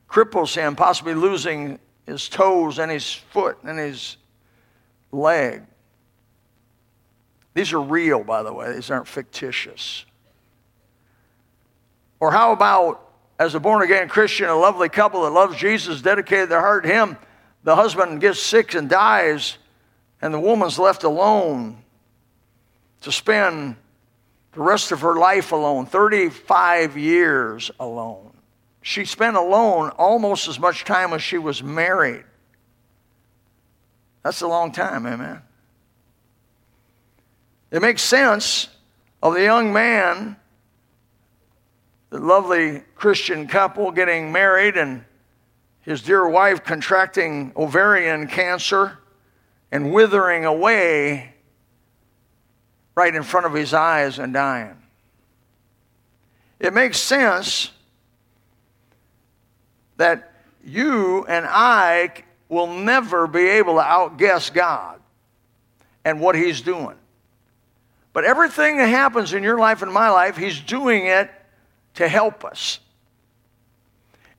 cripples 0.09 0.55
him, 0.55 0.75
possibly 0.75 1.13
losing 1.13 1.79
his 2.05 2.29
toes 2.29 2.79
and 2.79 2.91
his 2.91 3.13
foot 3.13 3.57
and 3.63 3.77
his 3.77 4.17
leg. 5.11 5.63
These 7.53 7.73
are 7.73 7.81
real, 7.81 8.23
by 8.23 8.43
the 8.43 8.53
way, 8.53 8.73
these 8.73 8.89
aren't 8.89 9.07
fictitious. 9.07 10.05
Or 12.19 12.31
how 12.31 12.51
about, 12.51 13.11
as 13.37 13.55
a 13.55 13.59
born 13.59 13.81
again 13.81 14.07
Christian, 14.07 14.47
a 14.47 14.55
lovely 14.55 14.89
couple 14.89 15.23
that 15.23 15.31
loves 15.31 15.57
Jesus, 15.57 16.01
dedicated 16.01 16.49
their 16.49 16.61
heart 16.61 16.83
to 16.83 16.89
Him, 16.89 17.17
the 17.63 17.75
husband 17.75 18.21
gets 18.21 18.41
sick 18.41 18.73
and 18.73 18.89
dies, 18.89 19.57
and 20.21 20.33
the 20.33 20.39
woman's 20.39 20.77
left 20.77 21.03
alone 21.03 21.83
to 23.01 23.11
spend 23.11 23.75
the 24.53 24.61
rest 24.61 24.91
of 24.91 25.01
her 25.01 25.15
life 25.15 25.51
alone 25.51 25.85
35 25.85 26.97
years 26.97 27.71
alone 27.79 28.29
she 28.81 29.05
spent 29.05 29.35
alone 29.35 29.89
almost 29.91 30.47
as 30.47 30.59
much 30.59 30.85
time 30.85 31.13
as 31.13 31.21
she 31.21 31.37
was 31.37 31.61
married. 31.61 32.23
That's 34.23 34.41
a 34.41 34.47
long 34.47 34.71
time, 34.71 35.05
amen. 35.05 35.41
It 37.71 37.81
makes 37.81 38.01
sense 38.01 38.69
of 39.21 39.33
the 39.33 39.43
young 39.43 39.71
man, 39.73 40.37
the 42.09 42.19
lovely 42.19 42.81
Christian 42.95 43.47
couple 43.47 43.91
getting 43.91 44.31
married, 44.31 44.75
and 44.75 45.03
his 45.81 46.01
dear 46.01 46.27
wife 46.27 46.63
contracting 46.63 47.51
ovarian 47.55 48.27
cancer 48.27 48.97
and 49.71 49.93
withering 49.93 50.45
away 50.45 51.35
right 52.99 53.15
in 53.15 53.23
front 53.23 53.45
of 53.45 53.53
his 53.53 53.73
eyes 53.73 54.19
and 54.19 54.33
dying. 54.33 54.75
It 56.59 56.73
makes 56.73 56.99
sense 56.99 57.71
that 59.95 60.33
you 60.65 61.25
and 61.25 61.45
I 61.47 62.11
will 62.49 62.67
never 62.67 63.25
be 63.25 63.47
able 63.47 63.75
to 63.75 63.79
outguess 63.79 64.49
God. 64.49 64.99
and 66.05 66.19
what 66.19 66.35
He's 66.35 66.61
doing. 66.61 66.95
But 68.13 68.25
everything 68.25 68.77
that 68.77 68.87
happens 68.87 69.33
in 69.33 69.43
your 69.43 69.59
life 69.59 69.81
and 69.81 69.91
my 69.91 70.09
life, 70.09 70.35
He's 70.35 70.59
doing 70.59 71.05
it 71.05 71.29
to 71.95 72.07
help 72.07 72.43
us. 72.43 72.79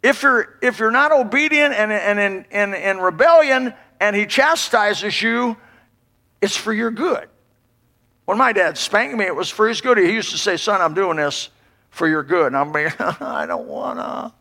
If 0.02 0.22
you're, 0.22 0.58
if 0.62 0.78
you're 0.78 0.90
not 0.90 1.12
obedient 1.12 1.74
and, 1.74 1.92
and 1.92 2.18
in, 2.18 2.44
in, 2.50 2.74
in 2.74 2.98
rebellion 2.98 3.74
and 4.00 4.16
He 4.16 4.26
chastises 4.26 5.22
you, 5.22 5.56
it's 6.40 6.56
for 6.56 6.72
your 6.72 6.90
good. 6.90 7.28
When 8.30 8.38
my 8.38 8.52
dad 8.52 8.78
spanked 8.78 9.18
me, 9.18 9.24
it 9.24 9.34
was 9.34 9.50
for 9.50 9.66
his 9.66 9.80
good. 9.80 9.98
He 9.98 10.12
used 10.12 10.30
to 10.30 10.38
say, 10.38 10.56
Son, 10.56 10.80
I'm 10.80 10.94
doing 10.94 11.16
this 11.16 11.48
for 11.90 12.06
your 12.06 12.22
good. 12.22 12.46
And 12.46 12.56
I'm 12.56 12.70
like, 12.70 12.94
I 13.20 13.44
don't 13.44 13.66
want 13.66 13.98
to. 13.98 14.32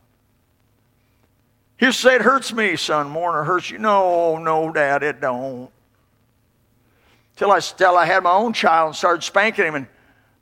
He 1.78 1.88
used 1.88 2.00
to 2.02 2.10
say, 2.10 2.16
It 2.18 2.22
hurts 2.22 2.54
me, 2.54 2.76
son, 2.76 3.10
more 3.10 3.32
than 3.32 3.42
it 3.42 3.46
hurts 3.46 3.72
you. 3.72 3.80
No, 3.80 4.38
no, 4.38 4.72
Dad, 4.72 5.02
it 5.02 5.20
don't. 5.20 5.72
Till 7.36 7.50
I, 7.50 7.62
till 7.62 7.98
I 7.98 8.06
had 8.06 8.22
my 8.22 8.34
own 8.34 8.54
child 8.54 8.90
and 8.90 8.96
started 8.96 9.24
spanking 9.24 9.66
him. 9.66 9.74
And 9.74 9.88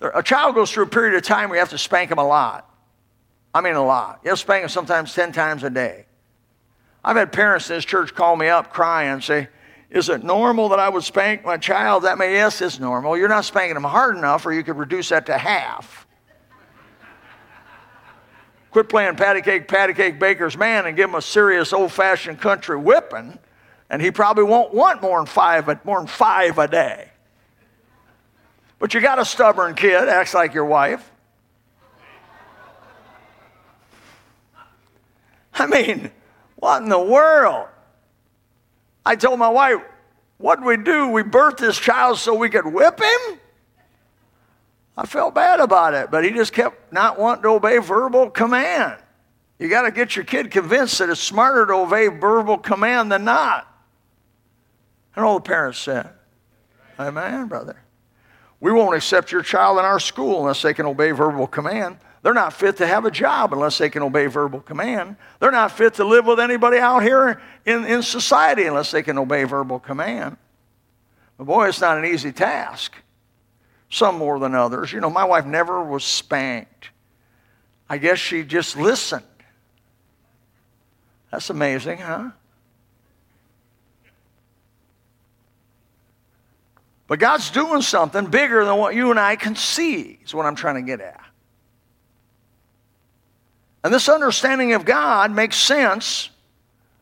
a 0.01 0.21
child 0.21 0.53
goes 0.53 0.69
through 0.69 0.83
a 0.83 0.87
period 0.87 1.15
of 1.15 1.23
time 1.23 1.47
where 1.47 1.55
you 1.55 1.61
have 1.61 1.69
to 1.69 1.77
spank 1.77 2.11
him 2.11 2.17
a 2.17 2.27
lot. 2.27 2.69
I 3.53 3.61
mean, 3.61 3.75
a 3.75 3.85
lot. 3.85 4.19
You 4.25 4.31
have 4.31 4.39
to 4.39 4.43
spank 4.43 4.63
him 4.63 4.69
sometimes 4.69 5.13
10 5.13 5.31
times 5.31 5.63
a 5.63 5.69
day. 5.69 6.05
I've 7.01 7.15
had 7.15 7.31
parents 7.31 7.69
in 7.69 7.77
this 7.77 7.85
church 7.85 8.13
call 8.13 8.35
me 8.35 8.49
up 8.49 8.73
crying 8.73 9.11
and 9.11 9.23
say, 9.23 9.47
is 9.89 10.09
it 10.09 10.23
normal 10.23 10.69
that 10.69 10.79
I 10.79 10.89
would 10.89 11.03
spank 11.03 11.45
my 11.45 11.57
child? 11.57 12.03
That 12.03 12.17
may, 12.17 12.33
yes, 12.33 12.61
it's 12.61 12.79
normal. 12.79 13.17
You're 13.17 13.29
not 13.29 13.45
spanking 13.45 13.75
them 13.75 13.83
hard 13.83 14.17
enough, 14.17 14.45
or 14.45 14.51
you 14.51 14.63
could 14.63 14.77
reduce 14.77 15.09
that 15.09 15.25
to 15.27 15.37
half. 15.37 16.05
Quit 18.71 18.89
playing 18.89 19.15
patty 19.15 19.41
cake, 19.41 19.67
patty 19.67 19.93
cake 19.93 20.19
baker's 20.19 20.57
man 20.57 20.85
and 20.85 20.97
give 20.97 21.09
him 21.09 21.15
a 21.15 21.21
serious 21.21 21.71
old 21.71 21.91
fashioned 21.91 22.41
country 22.41 22.77
whipping, 22.77 23.39
and 23.89 24.01
he 24.01 24.11
probably 24.11 24.43
won't 24.43 24.73
want 24.73 25.01
more 25.01 25.19
than 25.19 25.25
five, 25.25 25.85
more 25.85 25.99
than 25.99 26.07
five 26.07 26.57
a 26.57 26.67
day. 26.67 27.09
But 28.77 28.93
you 28.93 28.99
got 28.99 29.19
a 29.19 29.25
stubborn 29.25 29.73
kid, 29.73 30.09
acts 30.09 30.33
like 30.33 30.53
your 30.53 30.65
wife. 30.65 31.09
I 35.53 35.65
mean, 35.65 36.11
what 36.57 36.83
in 36.83 36.89
the 36.89 36.99
world? 36.99 37.69
I 39.07 39.15
told 39.15 39.39
my 39.39 39.47
wife, 39.47 39.77
what 40.37 40.61
we 40.61 40.75
do? 40.75 41.07
We 41.07 41.23
birthed 41.23 41.59
this 41.59 41.77
child 41.77 42.17
so 42.17 42.35
we 42.35 42.49
could 42.49 42.65
whip 42.65 42.99
him? 42.99 43.39
I 44.97 45.05
felt 45.05 45.33
bad 45.33 45.61
about 45.61 45.93
it, 45.93 46.11
but 46.11 46.25
he 46.25 46.31
just 46.31 46.51
kept 46.51 46.91
not 46.91 47.17
wanting 47.17 47.43
to 47.43 47.49
obey 47.51 47.77
verbal 47.77 48.29
command. 48.29 48.97
You 49.59 49.69
got 49.69 49.83
to 49.83 49.91
get 49.91 50.17
your 50.17 50.25
kid 50.25 50.51
convinced 50.51 50.99
that 50.99 51.09
it's 51.09 51.21
smarter 51.21 51.65
to 51.67 51.73
obey 51.73 52.07
verbal 52.07 52.57
command 52.57 53.09
than 53.09 53.23
not. 53.23 53.65
And 55.15 55.23
all 55.23 55.35
the 55.35 55.43
parents 55.43 55.79
said, 55.79 56.09
Amen, 56.99 57.47
brother. 57.47 57.81
We 58.59 58.73
won't 58.73 58.97
accept 58.97 59.31
your 59.31 59.41
child 59.41 59.79
in 59.79 59.85
our 59.85 60.01
school 60.01 60.41
unless 60.41 60.61
they 60.61 60.73
can 60.73 60.85
obey 60.85 61.11
verbal 61.11 61.47
command. 61.47 61.97
They're 62.23 62.33
not 62.33 62.53
fit 62.53 62.77
to 62.77 62.87
have 62.87 63.05
a 63.05 63.11
job 63.11 63.53
unless 63.53 63.77
they 63.77 63.89
can 63.89 64.01
obey 64.01 64.25
verbal 64.25 64.59
command. 64.59 65.15
They're 65.39 65.51
not 65.51 65.71
fit 65.71 65.95
to 65.95 66.03
live 66.03 66.25
with 66.25 66.39
anybody 66.39 66.77
out 66.77 67.03
here 67.03 67.41
in, 67.65 67.85
in 67.85 68.01
society 68.01 68.63
unless 68.63 68.91
they 68.91 69.03
can 69.03 69.17
obey 69.17 69.43
verbal 69.43 69.79
command. 69.79 70.37
But 71.37 71.45
boy, 71.45 71.67
it's 71.69 71.81
not 71.81 71.97
an 71.97 72.05
easy 72.05 72.31
task. 72.31 72.95
Some 73.89 74.17
more 74.17 74.39
than 74.39 74.55
others. 74.55 74.91
You 74.91 74.99
know, 74.99 75.09
my 75.09 75.23
wife 75.23 75.45
never 75.45 75.83
was 75.83 76.03
spanked. 76.03 76.89
I 77.89 77.97
guess 77.97 78.19
she 78.19 78.43
just 78.43 78.75
listened. 78.75 79.23
That's 81.31 81.49
amazing, 81.49 81.99
huh? 81.99 82.31
But 87.07 87.19
God's 87.19 87.49
doing 87.49 87.81
something 87.81 88.25
bigger 88.25 88.65
than 88.65 88.75
what 88.77 88.93
you 88.93 89.11
and 89.11 89.19
I 89.19 89.37
can 89.37 89.55
see, 89.55 90.19
is 90.25 90.33
what 90.33 90.45
I'm 90.45 90.55
trying 90.55 90.75
to 90.75 90.81
get 90.81 90.99
at. 90.99 91.26
And 93.87 93.93
this 93.93 94.09
understanding 94.09 94.73
of 94.73 94.83
God 94.83 95.31
makes 95.31 95.55
sense 95.55 96.29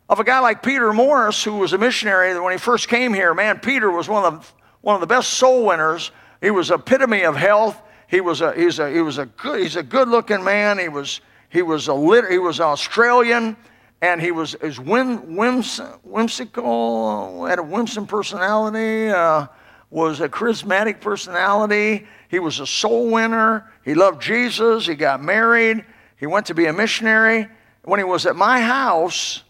of 0.07 0.19
a 0.19 0.23
guy 0.23 0.37
like 0.37 0.61
Peter 0.61 0.93
Morris, 0.93 1.43
who 1.43 1.55
was 1.55 1.73
a 1.73 1.79
missionary 1.79 2.39
when 2.39 2.51
he 2.51 2.59
first 2.59 2.89
came 2.89 3.11
here. 3.11 3.33
Man, 3.33 3.57
Peter 3.57 3.89
was 3.89 4.07
one 4.07 4.23
of 4.23 4.39
the, 4.39 4.53
one 4.81 4.93
of 4.93 5.01
the 5.01 5.07
best 5.07 5.31
soul 5.31 5.65
winners. 5.65 6.11
He 6.41 6.51
was 6.51 6.69
epitome 6.69 7.23
of 7.23 7.35
health. 7.35 7.81
He 8.07 8.21
was 8.21 8.41
a, 8.41 8.53
he's 8.53 8.77
a, 8.77 8.91
he 8.91 9.01
was 9.01 9.17
a 9.17 9.25
good, 9.25 9.61
he's 9.61 9.77
a 9.77 9.81
good 9.81 10.09
looking 10.09 10.43
man. 10.43 10.77
He 10.77 10.87
was, 10.87 11.21
he 11.49 11.63
was 11.63 11.87
a 11.87 11.93
lit, 11.95 12.29
he 12.29 12.37
was 12.37 12.59
Australian 12.59 13.57
and 14.03 14.21
he 14.21 14.29
was, 14.29 14.55
his 14.61 14.79
whim, 14.79 15.35
whims, 15.35 15.79
whimsical, 16.03 17.45
had 17.45 17.57
a 17.57 17.63
whimsome 17.63 18.05
personality, 18.05 19.09
uh, 19.09 19.47
was 19.89 20.21
a 20.21 20.29
charismatic 20.29 21.01
personality. 21.01 22.05
He 22.29 22.37
was 22.37 22.59
a 22.59 22.67
soul 22.67 23.09
winner. 23.09 23.71
He 23.83 23.95
loved 23.95 24.21
Jesus. 24.21 24.85
He 24.85 24.93
got 24.93 25.23
married. 25.23 25.83
He 26.17 26.25
went 26.25 26.45
to 26.47 26.53
be 26.53 26.65
a 26.65 26.73
missionary. 26.73 27.47
When 27.83 27.99
he 27.99 28.03
was 28.03 28.25
at 28.25 28.35
my 28.35 28.61
house, 28.61 29.43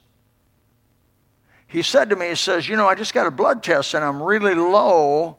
he 1.68 1.82
said 1.82 2.10
to 2.10 2.16
me, 2.16 2.30
he 2.30 2.36
says, 2.36 2.68
You 2.68 2.76
know, 2.76 2.88
I 2.88 2.96
just 2.96 3.14
got 3.14 3.28
a 3.28 3.32
blood 3.32 3.64
test 3.64 3.94
and 3.94 4.04
I'm 4.04 4.22
really 4.22 4.56
low 4.56 5.38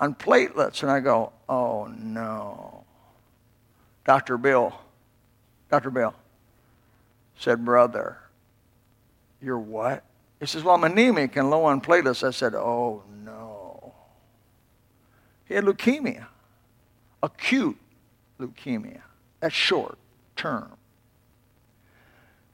on 0.00 0.14
platelets. 0.14 0.82
And 0.82 0.90
I 0.90 1.00
go, 1.00 1.32
Oh 1.48 1.86
no. 1.86 2.84
Dr. 4.04 4.36
Bill, 4.36 4.74
Dr. 5.70 5.90
Bill 5.90 6.14
said, 7.38 7.64
Brother, 7.64 8.18
you're 9.40 9.58
what? 9.58 10.02
He 10.40 10.46
says, 10.46 10.64
Well, 10.64 10.74
I'm 10.74 10.84
anemic 10.84 11.36
and 11.36 11.50
low 11.50 11.64
on 11.64 11.80
platelets. 11.80 12.26
I 12.26 12.30
said, 12.30 12.54
Oh 12.54 13.02
no. 13.24 13.94
He 15.44 15.54
had 15.54 15.64
leukemia, 15.64 16.26
acute 17.22 17.78
leukemia. 18.40 19.02
That's 19.40 19.54
short 19.54 19.98
term. 20.42 20.76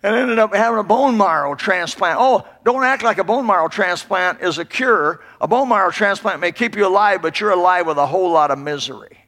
And 0.03 0.15
ended 0.15 0.39
up 0.39 0.55
having 0.55 0.79
a 0.79 0.85
bone 0.85 1.17
marrow 1.17 1.57
transplant. 1.57 2.19
Oh, 2.21 2.47
don't 2.65 2.85
act 2.85 3.03
like 3.03 3.19
a 3.19 3.25
bone 3.25 3.47
marrow 3.47 3.69
transplant 3.69 4.41
is 4.43 4.59
a 4.59 4.65
cure. 4.65 5.21
A 5.41 5.49
bone 5.49 5.69
marrow 5.69 5.91
transplant 5.91 6.39
may 6.39 6.53
keep 6.53 6.77
you 6.77 6.87
alive, 6.87 7.21
but 7.21 7.41
you're 7.41 7.51
alive 7.51 7.87
with 7.87 7.97
a 7.97 8.07
whole 8.07 8.31
lot 8.31 8.53
of 8.53 8.59
misery. 8.59 9.25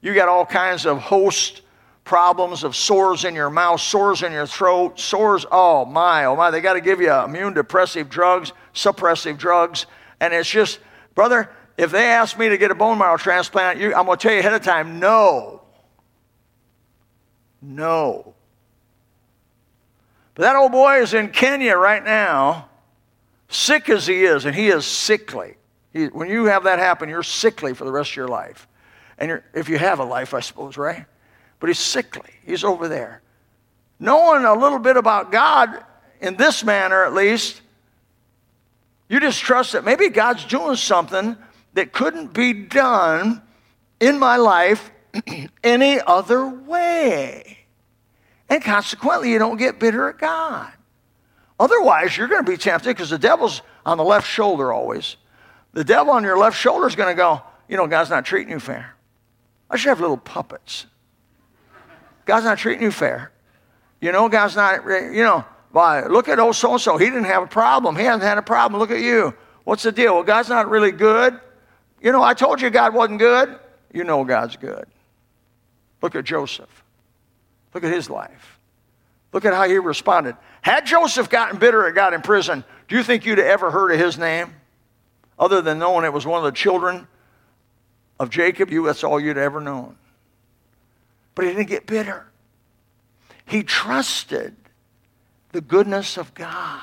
You 0.00 0.14
got 0.14 0.28
all 0.28 0.46
kinds 0.46 0.86
of 0.86 0.98
host 0.98 1.62
problems 2.04 2.62
of 2.62 2.76
sores 2.76 3.24
in 3.24 3.34
your 3.34 3.50
mouth, 3.50 3.80
sores 3.80 4.22
in 4.22 4.32
your 4.32 4.46
throat, 4.46 5.00
sores. 5.00 5.46
Oh 5.50 5.84
my, 5.84 6.26
oh 6.26 6.36
my, 6.36 6.50
they 6.50 6.60
got 6.60 6.74
to 6.74 6.80
give 6.80 7.00
you 7.00 7.12
immune 7.12 7.54
depressive 7.54 8.08
drugs, 8.08 8.52
suppressive 8.74 9.38
drugs. 9.38 9.86
And 10.20 10.32
it's 10.34 10.50
just, 10.50 10.78
brother, 11.14 11.50
if 11.76 11.90
they 11.90 12.06
ask 12.06 12.38
me 12.38 12.48
to 12.50 12.58
get 12.58 12.70
a 12.70 12.74
bone 12.74 12.98
marrow 12.98 13.16
transplant, 13.16 13.80
you, 13.80 13.94
I'm 13.94 14.06
going 14.06 14.18
to 14.18 14.22
tell 14.22 14.32
you 14.32 14.40
ahead 14.40 14.52
of 14.52 14.62
time, 14.62 15.00
no. 15.00 15.61
No. 17.62 18.34
But 20.34 20.42
that 20.42 20.56
old 20.56 20.72
boy 20.72 21.00
is 21.00 21.14
in 21.14 21.30
Kenya 21.30 21.76
right 21.76 22.04
now, 22.04 22.68
sick 23.48 23.88
as 23.88 24.06
he 24.06 24.24
is, 24.24 24.44
and 24.44 24.54
he 24.54 24.68
is 24.68 24.84
sickly. 24.84 25.56
He, 25.92 26.06
when 26.06 26.28
you 26.28 26.46
have 26.46 26.64
that 26.64 26.78
happen, 26.78 27.08
you're 27.08 27.22
sickly 27.22 27.74
for 27.74 27.84
the 27.84 27.92
rest 27.92 28.10
of 28.10 28.16
your 28.16 28.28
life. 28.28 28.66
And 29.18 29.42
if 29.54 29.68
you 29.68 29.78
have 29.78 30.00
a 30.00 30.04
life, 30.04 30.34
I 30.34 30.40
suppose, 30.40 30.76
right? 30.76 31.04
But 31.60 31.68
he's 31.68 31.78
sickly. 31.78 32.30
He's 32.44 32.64
over 32.64 32.88
there. 32.88 33.22
Knowing 34.00 34.44
a 34.44 34.54
little 34.54 34.80
bit 34.80 34.96
about 34.96 35.30
God 35.30 35.84
in 36.20 36.36
this 36.36 36.64
manner, 36.64 37.04
at 37.04 37.12
least, 37.12 37.60
you 39.08 39.20
just 39.20 39.40
trust 39.40 39.72
that 39.72 39.84
maybe 39.84 40.08
God's 40.08 40.44
doing 40.44 40.74
something 40.74 41.36
that 41.74 41.92
couldn't 41.92 42.32
be 42.32 42.52
done 42.52 43.42
in 44.00 44.18
my 44.18 44.36
life 44.36 44.90
any 45.64 46.00
other 46.00 46.46
way. 46.46 47.58
And 48.48 48.62
consequently, 48.62 49.30
you 49.30 49.38
don't 49.38 49.56
get 49.56 49.78
bitter 49.78 50.08
at 50.08 50.18
God. 50.18 50.72
Otherwise, 51.58 52.16
you're 52.16 52.28
going 52.28 52.44
to 52.44 52.50
be 52.50 52.56
tempted 52.56 52.90
because 52.90 53.10
the 53.10 53.18
devil's 53.18 53.62
on 53.86 53.98
the 53.98 54.04
left 54.04 54.26
shoulder 54.26 54.72
always. 54.72 55.16
The 55.72 55.84
devil 55.84 56.12
on 56.12 56.24
your 56.24 56.36
left 56.36 56.58
shoulder 56.58 56.86
is 56.86 56.96
going 56.96 57.14
to 57.14 57.16
go, 57.16 57.40
you 57.68 57.76
know, 57.76 57.86
God's 57.86 58.10
not 58.10 58.24
treating 58.24 58.52
you 58.52 58.60
fair. 58.60 58.94
I 59.70 59.76
should 59.76 59.88
have 59.88 60.00
little 60.00 60.16
puppets. 60.16 60.86
God's 62.24 62.44
not 62.44 62.58
treating 62.58 62.82
you 62.82 62.90
fair. 62.90 63.32
You 64.00 64.12
know, 64.12 64.28
God's 64.28 64.56
not, 64.56 64.84
you 64.84 65.22
know, 65.22 65.44
why, 65.70 66.04
look 66.06 66.28
at 66.28 66.38
old 66.38 66.56
so 66.56 66.72
and 66.72 66.80
so. 66.80 66.98
He 66.98 67.06
didn't 67.06 67.24
have 67.24 67.42
a 67.42 67.46
problem. 67.46 67.96
He 67.96 68.04
hasn't 68.04 68.22
had 68.22 68.36
a 68.36 68.42
problem. 68.42 68.78
Look 68.78 68.90
at 68.90 69.00
you. 69.00 69.34
What's 69.64 69.84
the 69.84 69.92
deal? 69.92 70.14
Well, 70.14 70.24
God's 70.24 70.48
not 70.48 70.68
really 70.68 70.92
good. 70.92 71.40
You 72.02 72.12
know, 72.12 72.22
I 72.22 72.34
told 72.34 72.60
you 72.60 72.68
God 72.68 72.92
wasn't 72.92 73.20
good. 73.20 73.58
You 73.92 74.04
know 74.04 74.24
God's 74.24 74.56
good. 74.56 74.86
Look 76.02 76.14
at 76.16 76.24
Joseph. 76.24 76.84
Look 77.72 77.84
at 77.84 77.92
his 77.92 78.10
life. 78.10 78.58
Look 79.32 79.44
at 79.44 79.54
how 79.54 79.66
he 79.66 79.78
responded. 79.78 80.36
Had 80.60 80.84
Joseph 80.84 81.30
gotten 81.30 81.58
bitter 81.58 81.86
and 81.86 81.94
got 81.94 82.12
in 82.12 82.20
prison, 82.20 82.64
do 82.88 82.96
you 82.96 83.02
think 83.02 83.24
you'd 83.24 83.38
have 83.38 83.46
ever 83.46 83.70
heard 83.70 83.92
of 83.92 83.98
his 83.98 84.18
name? 84.18 84.52
Other 85.38 85.62
than 85.62 85.78
knowing 85.78 86.04
it 86.04 86.12
was 86.12 86.26
one 86.26 86.38
of 86.38 86.44
the 86.44 86.56
children 86.56 87.06
of 88.20 88.28
Jacob, 88.28 88.70
you 88.70 88.84
that's 88.84 89.02
all 89.02 89.18
you'd 89.18 89.38
ever 89.38 89.60
known. 89.60 89.96
But 91.34 91.46
he 91.46 91.52
didn't 91.52 91.68
get 91.68 91.86
bitter. 91.86 92.26
He 93.46 93.62
trusted 93.62 94.54
the 95.52 95.60
goodness 95.60 96.16
of 96.16 96.34
God. 96.34 96.80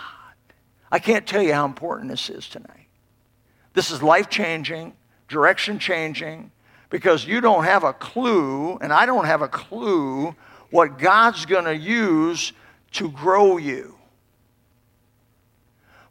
I 0.92 1.00
can't 1.00 1.28
tell 1.28 1.42
you 1.42 1.54
how 1.54 1.66
important 1.66 2.10
this 2.10 2.30
is 2.30 2.50
tonight. 2.50 2.88
This 3.74 3.92
is 3.92 4.02
life 4.02 4.30
changing, 4.30 4.94
direction 5.28 5.78
changing, 5.78 6.52
because 6.90 7.26
you 7.26 7.42
don't 7.42 7.64
have 7.64 7.84
a 7.84 7.94
clue, 7.94 8.78
and 8.78 8.92
I 8.92 9.06
don't 9.06 9.26
have 9.26 9.42
a 9.42 9.48
clue 9.48 10.36
what 10.70 10.98
God's 10.98 11.46
going 11.46 11.66
to 11.66 11.76
use 11.76 12.54
to 12.94 13.10
grow 13.10 13.58
you. 13.58 13.96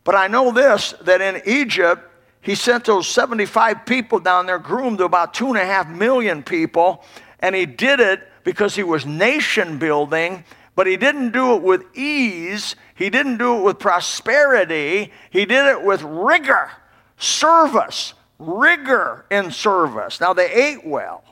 But 0.05 0.15
I 0.15 0.29
know 0.29 0.53
this 0.53 0.95
that 1.03 1.21
in 1.21 1.43
Egypt, 1.45 2.03
he 2.41 2.55
sent 2.55 2.85
those 2.85 3.07
75 3.09 3.85
people 3.85 4.21
down 4.21 4.47
there, 4.47 4.59
groomed 4.59 4.99
to 4.99 5.05
about 5.05 5.35
two 5.35 5.49
and 5.49 5.59
a 5.59 5.67
half 5.67 5.89
million 5.89 6.43
people, 6.43 7.05
and 7.41 7.55
he 7.55 7.67
did 7.67 8.01
it 8.01 8.27
because 8.45 8.75
he 8.75 8.83
was 8.83 9.05
nation 9.05 9.79
building, 9.79 10.45
but 10.75 10.87
he 10.87 10.97
didn't 10.97 11.33
do 11.33 11.57
it 11.57 11.63
with 11.63 11.85
ease. 11.95 12.77
He 12.95 13.11
didn't 13.11 13.39
do 13.39 13.59
it 13.59 13.63
with 13.65 13.79
prosperity. 13.79 15.13
He 15.31 15.45
did 15.45 15.67
it 15.67 15.83
with 15.83 16.03
rigor, 16.03 16.71
service, 17.19 18.15
rigor 18.39 19.25
in 19.31 19.51
service. 19.51 20.21
Now, 20.21 20.33
they 20.33 20.51
ate 20.51 20.87
well. 20.87 21.25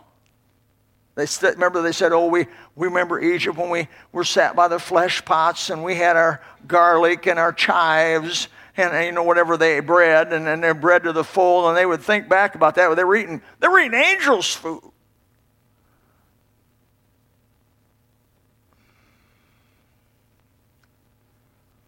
They 1.14 1.26
st- 1.26 1.54
remember 1.54 1.80
they 1.80 1.92
said, 1.92 2.12
"Oh, 2.12 2.26
we, 2.26 2.46
we 2.74 2.88
remember 2.88 3.18
Egypt 3.18 3.56
when 3.56 3.70
we 3.70 3.88
were 4.12 4.24
sat 4.24 4.54
by 4.54 4.68
the 4.68 4.78
flesh 4.78 5.24
pots 5.24 5.70
and 5.70 5.82
we 5.82 5.94
had 5.94 6.14
our 6.14 6.42
garlic 6.66 7.26
and 7.26 7.38
our 7.38 7.52
chives 7.54 8.48
and, 8.76 8.92
and 8.92 9.06
you 9.06 9.12
know 9.12 9.22
whatever 9.22 9.56
they 9.56 9.80
bread 9.80 10.34
and, 10.34 10.46
and 10.46 10.62
their 10.62 10.74
bread 10.74 11.04
to 11.04 11.12
the 11.12 11.24
full." 11.24 11.68
And 11.68 11.76
they 11.76 11.86
would 11.86 12.02
think 12.02 12.28
back 12.28 12.54
about 12.54 12.74
that. 12.74 12.94
They 12.94 13.04
were 13.04 13.16
eating 13.16 13.40
they 13.60 13.68
were 13.68 13.78
eating 13.78 13.98
angels' 13.98 14.52
food. 14.52 14.82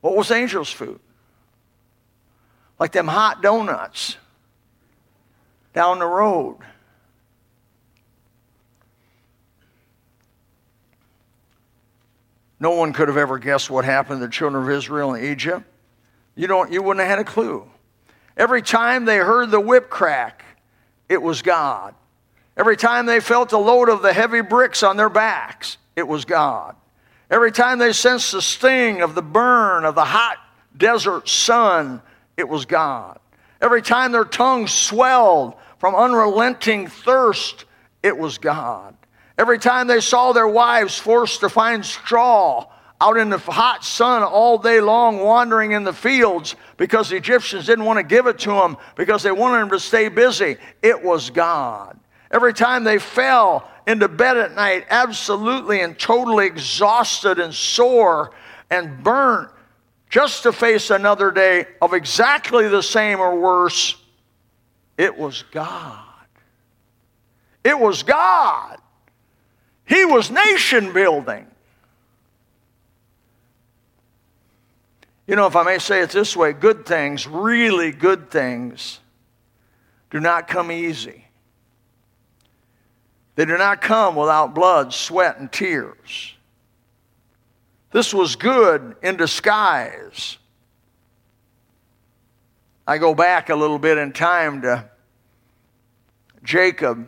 What 0.01 0.17
was 0.17 0.31
angels' 0.31 0.71
food? 0.71 1.01
Like 2.79 2.93
them 2.93 3.09
hot 3.09 3.43
donuts 3.43 4.17
down 5.79 6.01
the 6.01 6.07
road. 6.07 6.57
No 12.59 12.73
one 12.73 12.93
could 12.93 13.07
have 13.07 13.17
ever 13.17 13.39
guessed 13.39 13.71
what 13.71 13.85
happened 13.85 14.19
to 14.19 14.27
the 14.27 14.33
children 14.33 14.65
of 14.65 14.71
Israel 14.71 15.15
in 15.15 15.25
Egypt. 15.25 15.65
You, 16.35 16.49
don't, 16.49 16.73
you 16.73 16.83
wouldn't 16.83 17.07
have 17.07 17.19
had 17.19 17.25
a 17.25 17.31
clue. 17.31 17.65
Every 18.37 18.61
time 18.61 19.05
they 19.05 19.19
heard 19.19 19.53
the 19.53 19.61
whip 19.61 19.89
crack, 19.89 20.45
it 21.09 21.23
was 21.23 21.43
God. 21.43 21.95
Every 22.57 22.77
time 22.77 23.07
they 23.07 23.21
felt 23.21 23.51
the 23.51 23.59
load 23.59 23.89
of 23.89 24.03
the 24.03 24.13
heavy 24.13 24.41
bricks 24.41 24.83
on 24.83 24.97
their 24.97 25.09
backs, 25.09 25.79
it 25.95 26.09
was 26.09 26.25
God. 26.25 26.75
Every 27.31 27.53
time 27.53 27.79
they 27.79 27.93
sensed 27.93 28.33
the 28.33 28.43
sting 28.43 29.01
of 29.01 29.15
the 29.15 29.23
burn 29.23 29.85
of 29.85 29.95
the 29.95 30.05
hot 30.05 30.39
desert 30.77 31.29
sun, 31.29 32.03
it 32.37 32.49
was 32.49 32.65
God. 32.65 33.21
Every 33.61 33.83
time 33.83 34.11
their 34.11 34.25
tongues 34.25 34.73
swelled 34.73 35.55
from 35.79 35.95
unrelenting 35.95 36.89
thirst, 36.89 37.65
it 38.03 38.17
was 38.17 38.39
God. 38.39 38.97
Every 39.37 39.59
time 39.59 39.87
they 39.87 40.01
saw 40.01 40.33
their 40.33 40.49
wives 40.49 40.99
forced 40.99 41.41
to 41.41 41.49
find 41.49 41.85
straw 41.85 42.67
out 43.01 43.17
in 43.17 43.31
the 43.31 43.39
hot 43.39 43.85
sun 43.85 44.25
all 44.25 44.59
day 44.59 44.81
long, 44.81 45.21
wandering 45.21 45.73
in 45.73 45.85
the 45.85 45.93
fields 45.93 46.57
because 46.77 47.09
the 47.09 47.17
Egyptians 47.17 47.67
didn't 47.67 47.85
want 47.85 47.99
to 47.99 48.03
give 48.03 48.27
it 48.27 48.41
to 48.41 48.51
them 48.51 48.77
because 48.97 49.23
they 49.23 49.31
wanted 49.31 49.61
them 49.61 49.71
to 49.71 49.81
stay 49.81 50.09
busy, 50.09 50.57
it 50.83 51.01
was 51.01 51.31
God. 51.31 51.99
Every 52.31 52.53
time 52.53 52.83
they 52.83 52.99
fell 52.99 53.71
into 53.87 54.09
bed 54.09 54.37
at 54.37 54.55
night, 54.55 54.87
absolutely 54.91 55.81
and 55.81 55.99
totally 55.99 56.47
exhausted 56.47 57.39
and 57.39 57.55
sore 57.55 58.33
and 58.71 59.03
burnt, 59.03 59.51
just 60.11 60.43
to 60.43 60.53
face 60.53 60.91
another 60.91 61.31
day 61.31 61.67
of 61.81 61.95
exactly 61.95 62.69
the 62.69 62.83
same 62.83 63.21
or 63.21 63.39
worse, 63.39 63.97
it 64.99 65.17
was 65.17 65.45
God. 65.53 66.05
It 67.65 67.79
was 67.79 68.03
God. 68.03 68.79
He 69.87 70.05
was 70.05 70.31
nation 70.31 70.93
building. 70.93 71.47
You 75.27 75.37
know, 75.37 75.47
if 75.47 75.57
I 75.57 75.63
may 75.63 75.79
say 75.79 76.01
it 76.01 76.11
this 76.11 76.37
way, 76.37 76.53
good 76.53 76.85
things, 76.85 77.27
really 77.27 77.93
good 77.93 78.31
things, 78.31 78.99
do 80.11 80.21
not 80.21 80.49
come 80.49 80.73
easy. 80.73 81.27
They 83.37 83.45
do 83.45 83.57
not 83.57 83.81
come 83.81 84.17
without 84.17 84.55
blood, 84.55 84.93
sweat, 84.93 85.39
and 85.39 85.53
tears. 85.53 86.35
This 87.93 88.13
was 88.13 88.37
good 88.37 88.97
in 89.03 89.17
disguise. 89.17 90.39
I 92.89 92.97
go 92.97 93.13
back 93.13 93.51
a 93.51 93.55
little 93.55 93.79
bit 93.79 93.99
in 93.99 94.13
time 94.15 94.63
to 94.63 94.89
Jacob 96.43 97.07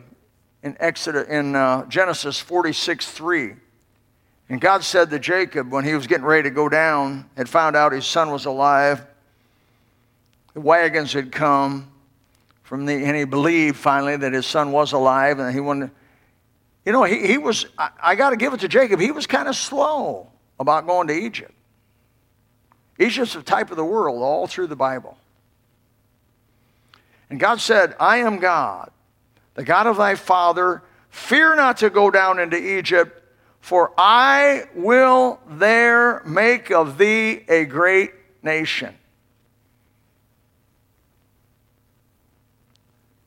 in 0.61 0.77
Exodus 0.79 1.27
in 1.27 1.55
uh, 1.55 1.87
Genesis 1.87 2.39
46 2.39 3.09
3. 3.09 3.55
And 4.49 4.61
God 4.61 4.83
said 4.83 5.09
to 5.09 5.17
Jacob 5.17 5.71
when 5.71 5.83
he 5.83 5.95
was 5.95 6.05
getting 6.05 6.25
ready 6.25 6.43
to 6.43 6.53
go 6.53 6.69
down, 6.69 7.27
had 7.35 7.49
found 7.49 7.75
out 7.75 7.93
his 7.93 8.05
son 8.05 8.29
was 8.29 8.45
alive. 8.45 9.03
The 10.53 10.61
wagons 10.61 11.13
had 11.13 11.31
come 11.31 11.91
from 12.61 12.85
the, 12.85 12.93
and 12.93 13.17
he 13.17 13.23
believed 13.23 13.75
finally 13.75 14.15
that 14.17 14.33
his 14.33 14.45
son 14.45 14.71
was 14.71 14.91
alive, 14.91 15.39
and 15.39 15.51
he 15.51 15.59
wanted. 15.59 15.89
You 16.85 16.91
know, 16.91 17.05
he, 17.05 17.25
he 17.25 17.39
was. 17.39 17.65
I, 17.75 17.89
I 18.03 18.15
got 18.15 18.29
to 18.29 18.37
give 18.37 18.53
it 18.53 18.59
to 18.59 18.67
Jacob. 18.67 18.99
He 18.99 19.09
was 19.09 19.25
kind 19.25 19.47
of 19.47 19.55
slow 19.55 20.29
about 20.59 20.85
going 20.85 21.07
to 21.07 21.15
Egypt. 21.15 21.53
Egypt's 22.99 23.33
a 23.33 23.41
type 23.41 23.71
of 23.71 23.77
the 23.77 23.85
world 23.85 24.21
all 24.21 24.45
through 24.45 24.67
the 24.67 24.75
Bible. 24.75 25.17
And 27.31 27.39
God 27.39 27.59
said, 27.59 27.95
"I 27.99 28.17
am 28.17 28.37
God." 28.37 28.91
the 29.53 29.63
God 29.63 29.87
of 29.87 29.97
thy 29.97 30.15
father, 30.15 30.81
fear 31.09 31.55
not 31.55 31.77
to 31.77 31.89
go 31.89 32.09
down 32.09 32.39
into 32.39 32.57
Egypt, 32.57 33.21
for 33.59 33.91
I 33.97 34.65
will 34.73 35.39
there 35.47 36.23
make 36.25 36.71
of 36.71 36.97
thee 36.97 37.43
a 37.47 37.65
great 37.65 38.11
nation. 38.41 38.97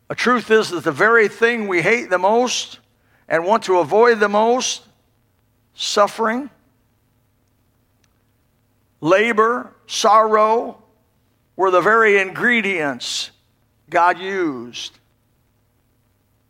The 0.08 0.14
truth 0.14 0.50
is 0.50 0.70
that 0.70 0.84
the 0.84 0.92
very 0.92 1.28
thing 1.28 1.68
we 1.68 1.82
hate 1.82 2.10
the 2.10 2.18
most 2.18 2.78
and 3.28 3.44
want 3.44 3.64
to 3.64 3.78
avoid 3.78 4.20
the 4.20 4.28
most 4.28 4.82
suffering, 5.74 6.50
labor, 9.00 9.72
sorrow 9.86 10.82
were 11.56 11.70
the 11.70 11.80
very 11.80 12.18
ingredients 12.18 13.30
God 13.90 14.18
used 14.18 14.98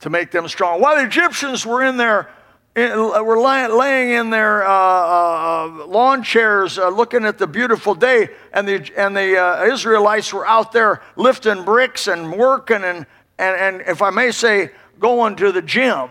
to 0.00 0.10
make 0.10 0.30
them 0.30 0.48
strong. 0.48 0.80
While 0.80 0.96
the 0.96 1.06
Egyptians 1.06 1.64
were 1.64 1.82
in 1.82 1.96
there, 1.96 2.28
were 2.76 3.40
laying 3.40 4.10
in 4.10 4.30
their 4.30 4.66
uh, 4.66 4.70
uh, 4.70 5.86
lawn 5.86 6.22
chairs 6.22 6.78
uh, 6.78 6.88
looking 6.88 7.24
at 7.24 7.38
the 7.38 7.46
beautiful 7.46 7.94
day, 7.94 8.28
and 8.52 8.66
the, 8.66 8.90
and 8.96 9.16
the 9.16 9.38
uh, 9.38 9.64
Israelites 9.72 10.32
were 10.32 10.46
out 10.46 10.72
there 10.72 11.00
lifting 11.16 11.64
bricks 11.64 12.08
and 12.08 12.32
working, 12.32 12.82
and, 12.82 13.06
and, 13.38 13.78
and 13.78 13.88
if 13.88 14.02
I 14.02 14.10
may 14.10 14.30
say, 14.32 14.70
going 14.98 15.36
to 15.36 15.52
the 15.52 15.62
gym 15.62 16.08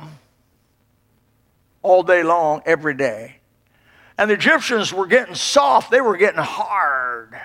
all 1.82 2.04
day 2.04 2.24
long, 2.24 2.62
every 2.66 2.94
day. 2.94 3.38
And 4.18 4.30
the 4.30 4.36
Egyptians 4.36 4.94
were 4.94 5.08
getting 5.08 5.36
soft, 5.36 5.92
they 5.92 6.02
were 6.02 6.18
getting 6.18 6.42
hard. 6.42 7.36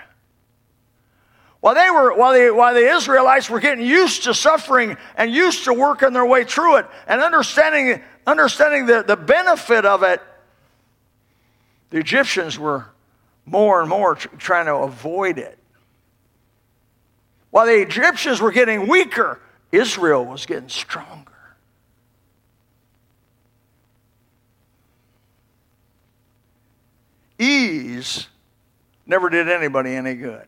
While, 1.61 1.75
they 1.75 1.89
were, 1.89 2.15
while, 2.15 2.33
the, 2.33 2.51
while 2.51 2.73
the 2.73 2.87
Israelites 2.95 3.49
were 3.49 3.59
getting 3.59 3.85
used 3.85 4.23
to 4.23 4.33
suffering 4.33 4.95
and 5.15 5.29
used 5.31 5.65
to 5.65 5.73
working 5.73 6.13
their 6.13 6.25
way 6.25 6.45
through 6.45 6.77
it 6.77 6.85
and 7.05 7.21
understanding, 7.21 8.01
understanding 8.25 8.85
the, 8.85 9.03
the 9.03 9.17
benefit 9.17 9.85
of 9.85 10.03
it, 10.03 10.21
the 11.89 11.97
Egyptians 11.97 12.57
were 12.57 12.85
more 13.45 13.81
and 13.81 13.89
more 13.89 14.15
tr- 14.15 14.29
trying 14.37 14.67
to 14.67 14.75
avoid 14.75 15.37
it. 15.37 15.57
While 17.51 17.65
the 17.65 17.81
Egyptians 17.81 18.39
were 18.39 18.51
getting 18.51 18.87
weaker, 18.87 19.39
Israel 19.71 20.23
was 20.23 20.45
getting 20.45 20.69
stronger. 20.69 21.25
Ease 27.37 28.27
never 29.05 29.29
did 29.29 29.49
anybody 29.49 29.95
any 29.95 30.13
good. 30.13 30.45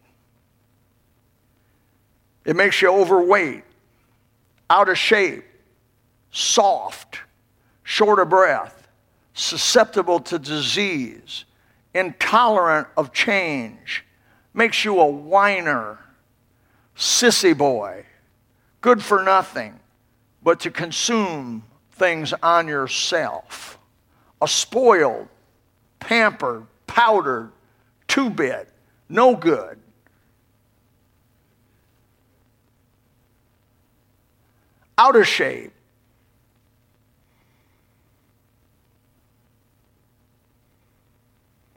It 2.46 2.56
makes 2.56 2.82
you 2.82 2.92
overweight, 2.92 3.64
out 4.70 4.90
of 4.90 4.98
shape, 4.98 5.44
soft, 6.32 7.20
short 7.84 8.20
of 8.20 8.30
breath, 8.30 8.88
susceptible 9.34 10.20
to 10.22 10.40
disease, 10.40 11.46
intolerant 11.94 12.88
of 12.98 13.14
change, 13.14 14.06
makes 14.54 14.84
you 14.84 15.00
a 15.00 15.06
whiner, 15.06 16.00
sissy 16.96 17.58
boy, 17.58 18.06
good 18.82 19.04
for 19.04 19.24
nothing 19.24 19.80
but 20.44 20.60
to 20.62 20.72
consume 20.72 21.64
things 21.92 22.34
on 22.42 22.68
yourself, 22.68 23.78
a 24.42 24.48
spoiled, 24.48 25.28
pampered, 26.00 26.66
powdered, 26.88 27.52
two 28.08 28.30
bit, 28.30 28.70
no 29.08 29.36
good, 29.36 29.80
out 35.02 35.16
of 35.16 35.28
shape. 35.28 35.74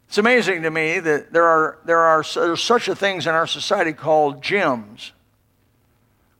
It's 0.08 0.18
amazing 0.18 0.62
to 0.62 0.70
me 0.70 1.00
that 1.00 1.32
there 1.32 1.46
are, 1.46 1.78
there 1.86 2.00
are 2.00 2.22
there's 2.34 2.62
such 2.62 2.86
a 2.86 2.94
things 2.94 3.26
in 3.26 3.34
our 3.34 3.46
society 3.46 3.94
called 3.94 4.42
gyms, 4.42 5.12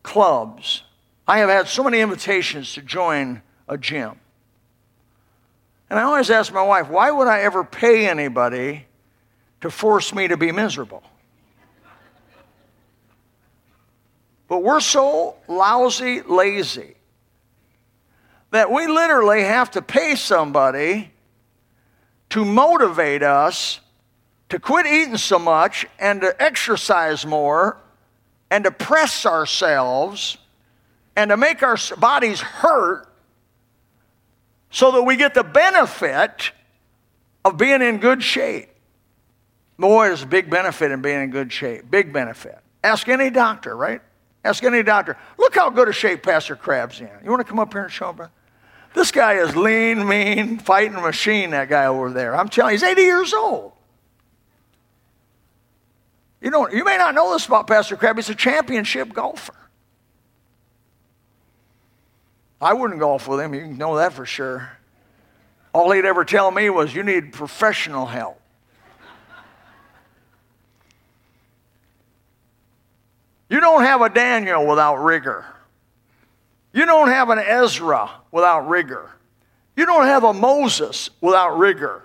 clubs. 0.02 0.82
I 1.26 1.38
have 1.38 1.48
had 1.48 1.68
so 1.68 1.82
many 1.82 2.00
invitations 2.00 2.74
to 2.74 2.82
join 2.82 3.40
a 3.66 3.78
gym. 3.78 4.20
And 5.88 5.98
I 5.98 6.02
always 6.02 6.30
ask 6.30 6.52
my 6.52 6.62
wife, 6.62 6.90
why 6.90 7.10
would 7.10 7.28
I 7.28 7.40
ever 7.40 7.64
pay 7.64 8.06
anybody 8.06 8.84
to 9.62 9.70
force 9.70 10.14
me 10.14 10.28
to 10.28 10.36
be 10.36 10.52
miserable? 10.52 11.02
But 14.48 14.62
we're 14.62 14.80
so 14.80 15.36
lousy, 15.48 16.22
lazy 16.22 16.94
that 18.50 18.70
we 18.70 18.86
literally 18.86 19.42
have 19.42 19.72
to 19.72 19.82
pay 19.82 20.14
somebody 20.14 21.10
to 22.30 22.44
motivate 22.44 23.22
us 23.22 23.80
to 24.48 24.60
quit 24.60 24.86
eating 24.86 25.16
so 25.16 25.38
much 25.38 25.86
and 25.98 26.20
to 26.20 26.40
exercise 26.40 27.26
more 27.26 27.78
and 28.50 28.62
to 28.64 28.70
press 28.70 29.26
ourselves 29.26 30.38
and 31.16 31.30
to 31.30 31.36
make 31.36 31.62
our 31.64 31.76
bodies 31.98 32.40
hurt 32.40 33.12
so 34.70 34.92
that 34.92 35.02
we 35.02 35.16
get 35.16 35.34
the 35.34 35.42
benefit 35.42 36.52
of 37.44 37.56
being 37.56 37.82
in 37.82 37.98
good 37.98 38.22
shape. 38.22 38.68
Boy, 39.78 40.06
there's 40.06 40.22
a 40.22 40.26
big 40.26 40.50
benefit 40.50 40.92
in 40.92 41.02
being 41.02 41.22
in 41.22 41.30
good 41.30 41.52
shape. 41.52 41.90
Big 41.90 42.12
benefit. 42.12 42.58
Ask 42.84 43.08
any 43.08 43.30
doctor, 43.30 43.76
right? 43.76 44.00
Ask 44.44 44.62
any 44.62 44.82
doctor. 44.82 45.16
Look 45.38 45.54
how 45.54 45.70
good 45.70 45.88
a 45.88 45.92
shape 45.92 46.22
Pastor 46.22 46.54
Crab's 46.54 47.00
in. 47.00 47.08
You 47.24 47.30
want 47.30 47.40
to 47.40 47.48
come 47.48 47.58
up 47.58 47.72
here 47.72 47.82
and 47.84 47.92
show 47.92 48.12
him? 48.12 48.28
This 48.92 49.10
guy 49.10 49.34
is 49.34 49.56
lean, 49.56 50.06
mean, 50.06 50.58
fighting 50.58 51.00
machine, 51.00 51.50
that 51.50 51.68
guy 51.68 51.86
over 51.86 52.10
there. 52.10 52.36
I'm 52.36 52.48
telling 52.48 52.72
you, 52.72 52.74
he's 52.76 52.82
80 52.82 53.02
years 53.02 53.34
old. 53.34 53.72
You, 56.40 56.50
know, 56.50 56.68
you 56.68 56.84
may 56.84 56.98
not 56.98 57.14
know 57.14 57.32
this 57.32 57.46
about 57.46 57.66
Pastor 57.66 57.96
Crab. 57.96 58.16
He's 58.16 58.28
a 58.28 58.34
championship 58.34 59.14
golfer. 59.14 59.54
I 62.60 62.74
wouldn't 62.74 63.00
golf 63.00 63.26
with 63.26 63.40
him, 63.40 63.54
you 63.54 63.66
know 63.66 63.96
that 63.96 64.12
for 64.12 64.26
sure. 64.26 64.70
All 65.72 65.90
he'd 65.90 66.04
ever 66.04 66.24
tell 66.24 66.50
me 66.50 66.70
was, 66.70 66.94
You 66.94 67.02
need 67.02 67.32
professional 67.32 68.06
help. 68.06 68.40
You 73.54 73.60
don't 73.60 73.84
have 73.84 74.00
a 74.00 74.08
Daniel 74.08 74.66
without 74.66 74.96
rigor. 74.96 75.44
You 76.72 76.86
don't 76.86 77.06
have 77.06 77.30
an 77.30 77.38
Ezra 77.38 78.10
without 78.32 78.68
rigor. 78.68 79.12
You 79.76 79.86
don't 79.86 80.06
have 80.06 80.24
a 80.24 80.32
Moses 80.32 81.08
without 81.20 81.56
rigor. 81.56 82.04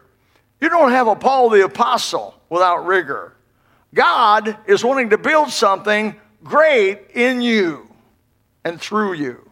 You 0.61 0.69
don't 0.69 0.91
have 0.91 1.07
a 1.07 1.15
Paul 1.15 1.49
the 1.49 1.65
Apostle 1.65 2.35
without 2.49 2.85
rigor. 2.85 3.33
God 3.95 4.59
is 4.67 4.83
wanting 4.83 5.09
to 5.09 5.17
build 5.17 5.49
something 5.49 6.15
great 6.43 7.07
in 7.15 7.41
you 7.41 7.89
and 8.63 8.79
through 8.79 9.13
you. 9.13 9.49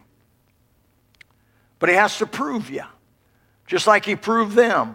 But 1.80 1.88
he 1.88 1.96
has 1.96 2.16
to 2.18 2.26
prove 2.26 2.70
you, 2.70 2.84
just 3.66 3.88
like 3.88 4.04
he 4.04 4.14
proved 4.14 4.54
them. 4.54 4.94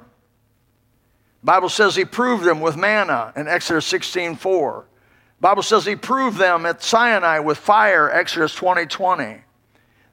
The 1.41 1.47
Bible 1.47 1.67
says 1.67 1.97
he 1.97 2.05
proved 2.05 2.45
them 2.45 2.61
with 2.61 2.77
manna 2.77 3.33
in 3.35 3.49
Exodus 3.49 3.85
16 3.87 4.37
4. 4.37 4.85
Bible 5.43 5.61
says 5.61 5.85
he 5.85 5.97
proved 5.97 6.37
them 6.37 6.65
at 6.65 6.81
Sinai 6.81 7.39
with 7.39 7.57
fire, 7.57 8.09
Exodus 8.09 8.55
20 8.55 8.85
20. 8.85 9.23
The 9.25 9.41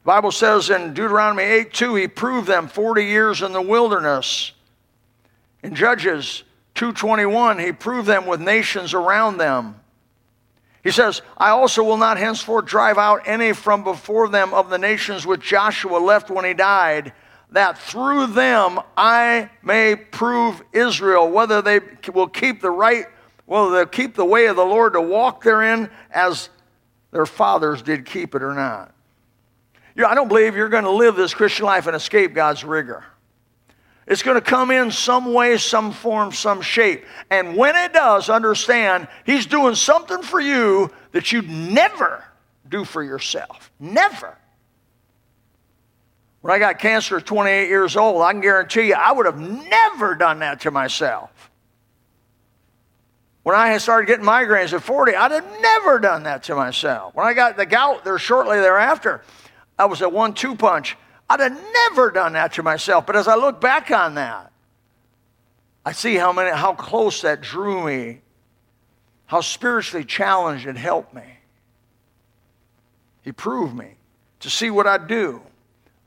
Bible 0.02 0.32
says 0.32 0.70
in 0.70 0.92
Deuteronomy 0.92 1.44
8 1.44 1.72
2, 1.72 1.94
he 1.94 2.08
proved 2.08 2.48
them 2.48 2.66
40 2.66 3.04
years 3.04 3.40
in 3.40 3.52
the 3.52 3.62
wilderness. 3.62 4.50
In 5.62 5.76
Judges 5.76 6.42
221, 6.74 7.60
he 7.60 7.70
proved 7.70 8.08
them 8.08 8.26
with 8.26 8.40
nations 8.40 8.92
around 8.92 9.36
them. 9.36 9.76
He 10.82 10.90
says, 10.90 11.22
I 11.36 11.50
also 11.50 11.84
will 11.84 11.96
not 11.96 12.18
henceforth 12.18 12.64
drive 12.64 12.98
out 12.98 13.22
any 13.24 13.52
from 13.52 13.84
before 13.84 14.28
them 14.28 14.52
of 14.52 14.68
the 14.68 14.78
nations 14.78 15.24
which 15.24 15.42
Joshua 15.42 15.98
left 15.98 16.28
when 16.28 16.44
he 16.44 16.54
died, 16.54 17.12
that 17.52 17.78
through 17.78 18.26
them 18.26 18.80
I 18.96 19.48
may 19.62 19.94
prove 19.94 20.60
Israel, 20.72 21.30
whether 21.30 21.62
they 21.62 21.78
will 22.12 22.26
keep 22.26 22.60
the 22.60 22.70
right, 22.72 23.06
whether 23.50 23.72
they'll 23.72 23.86
keep 23.86 24.14
the 24.14 24.24
way 24.24 24.46
of 24.46 24.54
the 24.54 24.64
Lord 24.64 24.92
to 24.92 25.00
walk 25.00 25.42
therein 25.42 25.90
as 26.12 26.50
their 27.10 27.26
fathers 27.26 27.82
did 27.82 28.06
keep 28.06 28.36
it 28.36 28.44
or 28.44 28.54
not. 28.54 28.94
I 29.98 30.14
don't 30.14 30.28
believe 30.28 30.54
you're 30.54 30.68
going 30.68 30.84
to 30.84 30.90
live 30.92 31.16
this 31.16 31.34
Christian 31.34 31.66
life 31.66 31.88
and 31.88 31.96
escape 31.96 32.32
God's 32.32 32.62
rigor. 32.62 33.04
It's 34.06 34.22
going 34.22 34.36
to 34.36 34.40
come 34.40 34.70
in 34.70 34.92
some 34.92 35.34
way, 35.34 35.58
some 35.58 35.90
form, 35.90 36.30
some 36.30 36.62
shape. 36.62 37.04
And 37.28 37.56
when 37.56 37.74
it 37.74 37.92
does, 37.92 38.30
understand 38.30 39.08
He's 39.26 39.46
doing 39.46 39.74
something 39.74 40.22
for 40.22 40.38
you 40.38 40.88
that 41.10 41.32
you'd 41.32 41.50
never 41.50 42.22
do 42.68 42.84
for 42.84 43.02
yourself. 43.02 43.72
Never. 43.80 44.38
When 46.40 46.54
I 46.54 46.60
got 46.60 46.78
cancer 46.78 47.16
at 47.16 47.26
28 47.26 47.66
years 47.66 47.96
old, 47.96 48.22
I 48.22 48.30
can 48.30 48.42
guarantee 48.42 48.86
you 48.86 48.94
I 48.94 49.10
would 49.10 49.26
have 49.26 49.40
never 49.40 50.14
done 50.14 50.38
that 50.38 50.60
to 50.60 50.70
myself. 50.70 51.39
When 53.42 53.57
I 53.57 53.68
had 53.68 53.81
started 53.81 54.07
getting 54.07 54.26
migraines 54.26 54.72
at 54.72 54.83
40, 54.83 55.14
I'd 55.14 55.31
have 55.31 55.61
never 55.61 55.98
done 55.98 56.24
that 56.24 56.42
to 56.44 56.55
myself. 56.55 57.14
When 57.14 57.26
I 57.26 57.33
got 57.33 57.57
the 57.57 57.64
gout 57.64 58.05
there 58.05 58.18
shortly 58.18 58.59
thereafter, 58.59 59.22
I 59.79 59.87
was 59.87 60.03
a 60.03 60.09
one 60.09 60.35
two 60.35 60.55
punch. 60.55 60.96
I'd 61.29 61.40
have 61.40 61.59
never 61.72 62.11
done 62.11 62.35
that 62.35 62.55
to 62.55 62.62
myself. 62.62 63.07
But 63.07 63.16
as 63.16 63.29
I 63.29 63.37
look 63.37 63.61
back 63.61 63.90
on 63.90 64.14
that, 64.16 64.53
I 65.87 65.92
see 65.92 66.16
how, 66.16 66.33
many, 66.33 66.55
how 66.55 66.74
close 66.74 67.22
that 67.22 67.40
drew 67.40 67.87
me, 67.87 68.20
how 69.26 69.40
spiritually 69.40 70.05
challenged 70.05 70.66
it 70.66 70.76
helped 70.76 71.14
me. 71.14 71.38
He 73.22 73.33
proved 73.33 73.74
me 73.74 73.94
to 74.40 74.50
see 74.50 74.70
what 74.70 74.87
I 74.87 74.98
do 74.98 75.40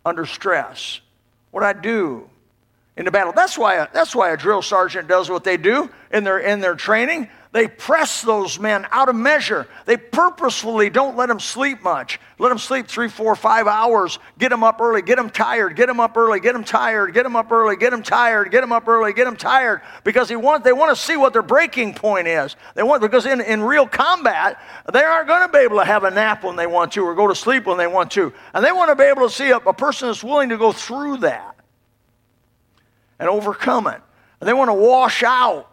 under 0.05 0.25
stress, 0.25 0.99
what 1.51 1.63
I 1.63 1.73
do 1.73 2.29
in 2.95 3.05
the 3.05 3.11
battle. 3.11 3.33
That's 3.33 3.57
why, 3.57 3.87
that's 3.91 4.15
why 4.15 4.31
a 4.31 4.37
drill 4.37 4.61
sergeant 4.61 5.07
does 5.07 5.29
what 5.29 5.43
they 5.43 5.57
do 5.57 5.89
in 6.11 6.23
their, 6.23 6.39
in 6.39 6.59
their 6.59 6.75
training. 6.75 7.29
They 7.51 7.67
press 7.67 8.23
those 8.23 8.59
men 8.59 8.87
out 8.89 9.09
of 9.09 9.15
measure. 9.15 9.67
They 9.85 9.95
purposefully 9.95 10.89
don't 10.89 11.15
let 11.15 11.27
them 11.27 11.39
sleep 11.39 11.83
much. 11.83 12.19
Let 12.39 12.49
them 12.49 12.57
sleep 12.57 12.87
three, 12.87 13.09
four, 13.09 13.35
five 13.35 13.67
hours. 13.67 14.17
Get 14.39 14.49
them 14.49 14.63
up 14.63 14.81
early. 14.81 15.03
Get 15.03 15.17
them 15.17 15.29
tired. 15.29 15.75
Get 15.75 15.85
them 15.85 15.99
up 15.99 16.17
early. 16.17 16.39
Get 16.39 16.53
them 16.53 16.63
tired. 16.63 17.13
Get 17.13 17.21
them 17.21 17.35
up 17.35 17.51
early. 17.51 17.75
Get 17.75 17.91
them 17.91 18.01
tired. 18.01 18.49
Get 18.49 18.61
them 18.61 18.71
up 18.71 18.87
early. 18.87 19.13
Get 19.13 19.25
them 19.25 19.35
tired. 19.35 19.81
Because 20.03 20.29
they 20.29 20.35
want, 20.35 20.63
they 20.63 20.73
want 20.73 20.97
to 20.97 21.01
see 21.01 21.15
what 21.15 21.31
their 21.31 21.43
breaking 21.43 21.93
point 21.93 22.27
is. 22.27 22.55
They 22.73 22.81
want 22.81 23.03
because 23.03 23.27
in, 23.27 23.39
in 23.39 23.61
real 23.61 23.87
combat, 23.87 24.59
they 24.91 25.03
aren't 25.03 25.27
going 25.27 25.45
to 25.45 25.51
be 25.51 25.59
able 25.59 25.77
to 25.77 25.85
have 25.85 26.05
a 26.05 26.11
nap 26.11 26.43
when 26.43 26.55
they 26.55 26.67
want 26.67 26.91
to 26.93 27.03
or 27.03 27.13
go 27.13 27.27
to 27.27 27.35
sleep 27.35 27.67
when 27.67 27.77
they 27.77 27.87
want 27.87 28.09
to. 28.13 28.33
And 28.55 28.65
they 28.65 28.71
want 28.71 28.89
to 28.89 28.95
be 28.95 29.03
able 29.03 29.27
to 29.27 29.33
see 29.33 29.51
a, 29.51 29.57
a 29.57 29.73
person 29.73 30.07
that's 30.07 30.23
willing 30.23 30.49
to 30.49 30.57
go 30.57 30.71
through 30.71 31.17
that 31.17 31.52
and 33.23 33.29
overcome 33.29 33.87
it. 33.87 34.01
And 34.41 34.49
they 34.49 34.53
want 34.53 34.67
to 34.67 34.73
wash 34.73 35.23
out 35.23 35.71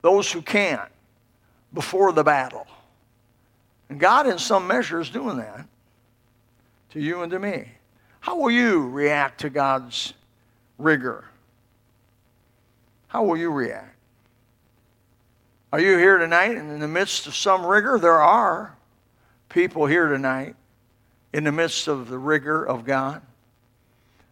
those 0.00 0.32
who 0.32 0.40
can't 0.40 0.88
before 1.74 2.10
the 2.10 2.24
battle. 2.24 2.66
And 3.90 4.00
God, 4.00 4.26
in 4.26 4.38
some 4.38 4.66
measure, 4.66 4.98
is 4.98 5.10
doing 5.10 5.36
that 5.36 5.66
to 6.92 7.00
you 7.00 7.20
and 7.20 7.30
to 7.32 7.38
me. 7.38 7.68
How 8.20 8.38
will 8.38 8.50
you 8.50 8.88
react 8.88 9.42
to 9.42 9.50
God's 9.50 10.14
rigor? 10.78 11.26
How 13.08 13.24
will 13.24 13.36
you 13.36 13.50
react? 13.50 13.94
Are 15.74 15.80
you 15.80 15.98
here 15.98 16.16
tonight 16.16 16.56
and 16.56 16.72
in 16.72 16.80
the 16.80 16.88
midst 16.88 17.26
of 17.26 17.36
some 17.36 17.66
rigor? 17.66 17.98
There 17.98 18.22
are 18.22 18.74
people 19.50 19.84
here 19.84 20.08
tonight 20.08 20.56
in 21.34 21.44
the 21.44 21.52
midst 21.52 21.88
of 21.88 22.08
the 22.08 22.18
rigor 22.18 22.64
of 22.64 22.86
God. 22.86 23.20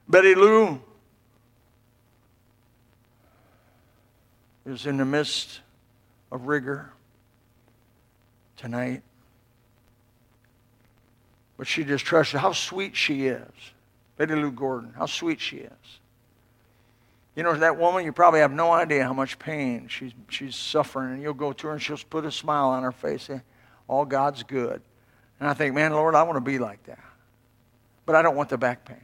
Betty 0.08 0.34
Lou 0.34 0.80
is 4.68 4.86
in 4.86 4.96
the 4.96 5.04
midst 5.04 5.60
of 6.30 6.46
rigor 6.46 6.92
tonight. 8.56 9.02
But 11.56 11.66
she 11.66 11.84
just 11.84 12.04
trusted 12.04 12.40
how 12.40 12.52
sweet 12.52 12.94
she 12.94 13.26
is. 13.26 13.48
Betty 14.16 14.34
Lou 14.34 14.50
Gordon, 14.50 14.92
how 14.96 15.06
sweet 15.06 15.40
she 15.40 15.58
is. 15.58 16.00
You 17.34 17.44
know, 17.44 17.54
that 17.54 17.78
woman, 17.78 18.04
you 18.04 18.12
probably 18.12 18.40
have 18.40 18.50
no 18.50 18.72
idea 18.72 19.04
how 19.04 19.12
much 19.12 19.38
pain 19.38 19.86
she's, 19.88 20.12
she's 20.28 20.56
suffering. 20.56 21.12
And 21.14 21.22
you'll 21.22 21.34
go 21.34 21.52
to 21.52 21.66
her 21.68 21.72
and 21.72 21.80
she'll 21.80 21.98
put 22.10 22.24
a 22.24 22.32
smile 22.32 22.68
on 22.70 22.82
her 22.82 22.90
face, 22.92 23.24
say, 23.24 23.42
All 23.86 24.04
God's 24.04 24.42
good. 24.42 24.82
And 25.38 25.48
I 25.48 25.54
think, 25.54 25.74
man, 25.74 25.92
Lord, 25.92 26.16
I 26.16 26.24
want 26.24 26.36
to 26.36 26.40
be 26.40 26.58
like 26.58 26.82
that. 26.84 26.98
But 28.06 28.16
I 28.16 28.22
don't 28.22 28.34
want 28.34 28.48
the 28.48 28.58
back 28.58 28.84
pain. 28.84 28.96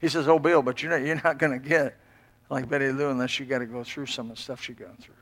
He 0.00 0.08
says, 0.08 0.26
Oh, 0.26 0.40
Bill, 0.40 0.62
but 0.62 0.82
you're 0.82 0.90
not, 0.90 1.06
you're 1.06 1.20
not 1.22 1.38
going 1.38 1.52
to 1.52 1.68
get 1.68 1.96
like 2.52 2.68
Betty 2.68 2.92
Lou 2.92 3.08
unless 3.10 3.40
you 3.40 3.46
got 3.46 3.60
to 3.60 3.66
go 3.66 3.82
through 3.82 4.04
some 4.04 4.30
of 4.30 4.36
the 4.36 4.42
stuff 4.42 4.62
she's 4.62 4.76
gone 4.76 4.96
through. 5.00 5.14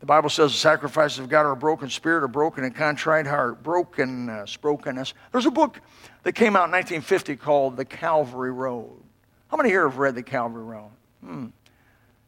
The 0.00 0.06
Bible 0.06 0.30
says 0.30 0.52
the 0.52 0.58
sacrifices 0.58 1.18
of 1.18 1.28
God 1.28 1.44
are 1.44 1.52
a 1.52 1.56
broken 1.56 1.90
spirit, 1.90 2.24
a 2.24 2.28
broken 2.28 2.64
and 2.64 2.74
contrite 2.74 3.26
heart, 3.26 3.62
brokenness, 3.62 4.56
brokenness. 4.56 5.12
There's 5.30 5.44
a 5.44 5.50
book 5.50 5.82
that 6.22 6.32
came 6.32 6.56
out 6.56 6.64
in 6.64 6.72
1950 6.72 7.36
called 7.36 7.76
The 7.76 7.84
Calvary 7.84 8.50
Road. 8.50 8.96
How 9.48 9.58
many 9.58 9.68
here 9.68 9.86
have 9.86 9.98
read 9.98 10.14
The 10.14 10.22
Calvary 10.22 10.64
Road? 10.64 10.90
Hmm. 11.22 11.48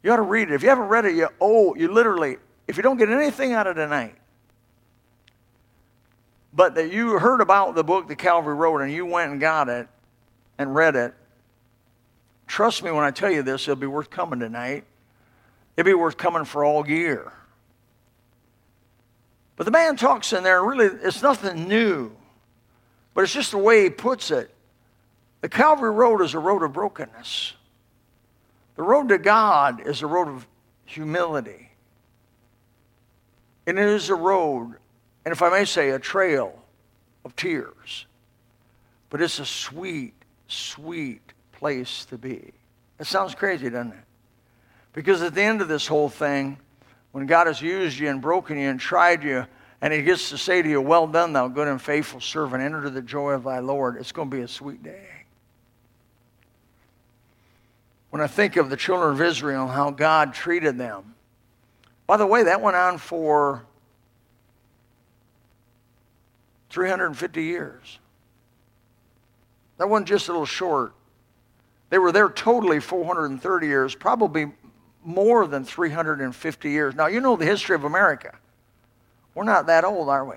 You 0.02 0.12
ought 0.12 0.16
to 0.16 0.22
read 0.22 0.50
it. 0.50 0.54
If 0.54 0.62
you 0.62 0.68
haven't 0.68 0.88
read 0.88 1.06
it, 1.06 1.14
you 1.14 1.28
oh, 1.40 1.74
you 1.74 1.90
literally, 1.90 2.36
if 2.68 2.76
you 2.76 2.82
don't 2.82 2.98
get 2.98 3.08
anything 3.08 3.54
out 3.54 3.66
of 3.66 3.76
tonight, 3.76 4.16
but 6.52 6.74
that 6.74 6.92
you 6.92 7.18
heard 7.18 7.40
about 7.40 7.74
the 7.74 7.84
book, 7.84 8.08
The 8.08 8.16
Calvary 8.16 8.56
Road, 8.56 8.82
and 8.82 8.92
you 8.92 9.06
went 9.06 9.32
and 9.32 9.40
got 9.40 9.70
it 9.70 9.88
and 10.58 10.74
read 10.74 10.96
it, 10.96 11.14
trust 12.52 12.84
me 12.84 12.90
when 12.90 13.02
I 13.02 13.10
tell 13.10 13.30
you 13.30 13.42
this, 13.42 13.62
it'll 13.62 13.76
be 13.76 13.86
worth 13.86 14.10
coming 14.10 14.38
tonight. 14.38 14.84
It'll 15.74 15.86
be 15.86 15.94
worth 15.94 16.18
coming 16.18 16.44
for 16.44 16.66
all 16.66 16.86
year. 16.86 17.32
But 19.56 19.64
the 19.64 19.70
man 19.70 19.96
talks 19.96 20.34
in 20.34 20.42
there, 20.42 20.62
really, 20.62 20.84
it's 21.02 21.22
nothing 21.22 21.66
new, 21.66 22.12
but 23.14 23.24
it's 23.24 23.32
just 23.32 23.52
the 23.52 23.58
way 23.58 23.84
he 23.84 23.90
puts 23.90 24.30
it. 24.30 24.54
The 25.40 25.48
Calvary 25.48 25.92
Road 25.92 26.20
is 26.20 26.34
a 26.34 26.38
road 26.38 26.62
of 26.62 26.74
brokenness. 26.74 27.54
The 28.76 28.82
road 28.82 29.08
to 29.08 29.18
God 29.18 29.80
is 29.86 30.02
a 30.02 30.06
road 30.06 30.28
of 30.28 30.46
humility. 30.84 31.70
And 33.66 33.78
it 33.78 33.88
is 33.88 34.10
a 34.10 34.14
road, 34.14 34.74
and 35.24 35.32
if 35.32 35.40
I 35.40 35.48
may 35.48 35.64
say, 35.64 35.90
a 35.90 35.98
trail 35.98 36.62
of 37.24 37.34
tears. 37.34 38.04
But 39.08 39.22
it's 39.22 39.38
a 39.38 39.46
sweet, 39.46 40.12
sweet 40.48 41.32
place 41.62 42.06
to 42.06 42.18
be. 42.18 42.50
It 42.98 43.06
sounds 43.06 43.36
crazy, 43.36 43.70
doesn't 43.70 43.92
it? 43.92 44.04
Because 44.92 45.22
at 45.22 45.32
the 45.32 45.42
end 45.42 45.62
of 45.62 45.68
this 45.68 45.86
whole 45.86 46.08
thing, 46.08 46.58
when 47.12 47.26
God 47.26 47.46
has 47.46 47.62
used 47.62 47.96
you 48.00 48.08
and 48.08 48.20
broken 48.20 48.58
you 48.58 48.68
and 48.68 48.80
tried 48.80 49.22
you, 49.22 49.46
and 49.80 49.92
He 49.92 50.02
gets 50.02 50.30
to 50.30 50.38
say 50.38 50.60
to 50.60 50.68
you, 50.68 50.80
Well 50.80 51.06
done, 51.06 51.32
thou 51.32 51.46
good 51.46 51.68
and 51.68 51.80
faithful 51.80 52.20
servant, 52.20 52.64
enter 52.64 52.90
the 52.90 53.00
joy 53.00 53.30
of 53.30 53.44
thy 53.44 53.60
Lord, 53.60 53.96
it's 53.96 54.10
going 54.10 54.28
to 54.28 54.36
be 54.36 54.42
a 54.42 54.48
sweet 54.48 54.82
day. 54.82 55.06
When 58.10 58.20
I 58.20 58.26
think 58.26 58.56
of 58.56 58.68
the 58.68 58.76
children 58.76 59.12
of 59.12 59.22
Israel 59.22 59.66
and 59.66 59.72
how 59.72 59.92
God 59.92 60.34
treated 60.34 60.78
them, 60.78 61.14
by 62.08 62.16
the 62.16 62.26
way, 62.26 62.42
that 62.42 62.60
went 62.60 62.76
on 62.76 62.98
for 62.98 63.64
350 66.70 67.44
years. 67.44 68.00
That 69.78 69.88
wasn't 69.88 70.08
just 70.08 70.28
a 70.28 70.32
little 70.32 70.44
short. 70.44 70.94
They 71.92 71.98
were 71.98 72.10
there 72.10 72.30
totally 72.30 72.80
430 72.80 73.66
years, 73.66 73.94
probably 73.94 74.50
more 75.04 75.46
than 75.46 75.62
350 75.62 76.70
years. 76.70 76.94
Now, 76.94 77.08
you 77.08 77.20
know 77.20 77.36
the 77.36 77.44
history 77.44 77.74
of 77.74 77.84
America. 77.84 78.34
We're 79.34 79.44
not 79.44 79.66
that 79.66 79.84
old, 79.84 80.08
are 80.08 80.24
we? 80.24 80.36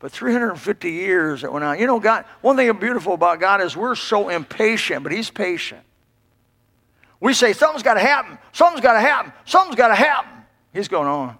But 0.00 0.12
350 0.12 0.90
years 0.90 1.40
that 1.40 1.50
went 1.50 1.64
on. 1.64 1.78
You 1.78 1.86
know, 1.86 2.00
God, 2.00 2.26
one 2.42 2.54
thing 2.54 2.70
beautiful 2.78 3.14
about 3.14 3.40
God 3.40 3.62
is 3.62 3.78
we're 3.78 3.94
so 3.94 4.28
impatient, 4.28 5.04
but 5.04 5.10
He's 5.10 5.30
patient. 5.30 5.80
We 7.18 7.32
say, 7.32 7.54
something's 7.54 7.82
got 7.82 7.94
to 7.94 8.00
happen, 8.00 8.36
something's 8.52 8.82
got 8.82 8.92
to 8.92 9.00
happen, 9.00 9.32
something's 9.46 9.76
got 9.76 9.88
to 9.88 9.94
happen. 9.94 10.44
He's 10.74 10.88
going 10.88 11.08
on. 11.08 11.38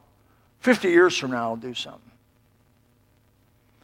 50 0.60 0.88
years 0.88 1.14
from 1.14 1.32
now, 1.32 1.50
I'll 1.50 1.56
do 1.56 1.74
something. 1.74 2.00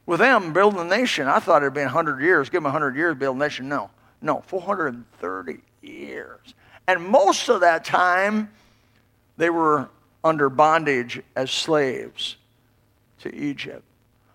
With 0.07 0.21
them 0.21 0.55
building 0.55 0.81
a 0.81 0.85
nation, 0.85 1.29
I 1.29 1.39
thought 1.39 1.61
it'd 1.61 1.75
be 1.75 1.83
100 1.83 2.23
years. 2.23 2.49
Give 2.49 2.63
them 2.63 2.73
100 2.73 2.97
years, 2.97 3.15
build 3.15 3.37
a 3.37 3.39
nation. 3.39 3.69
No, 3.69 3.91
no, 4.23 4.43
430 4.47 5.61
years. 5.83 6.55
And 6.87 7.05
most 7.07 7.49
of 7.49 7.61
that 7.61 7.85
time, 7.85 8.51
they 9.37 9.51
were 9.51 9.89
under 10.23 10.51
bondage 10.51 11.23
as 11.35 11.51
slaves 11.51 12.37
to 13.21 13.35
Egypt. 13.35 13.83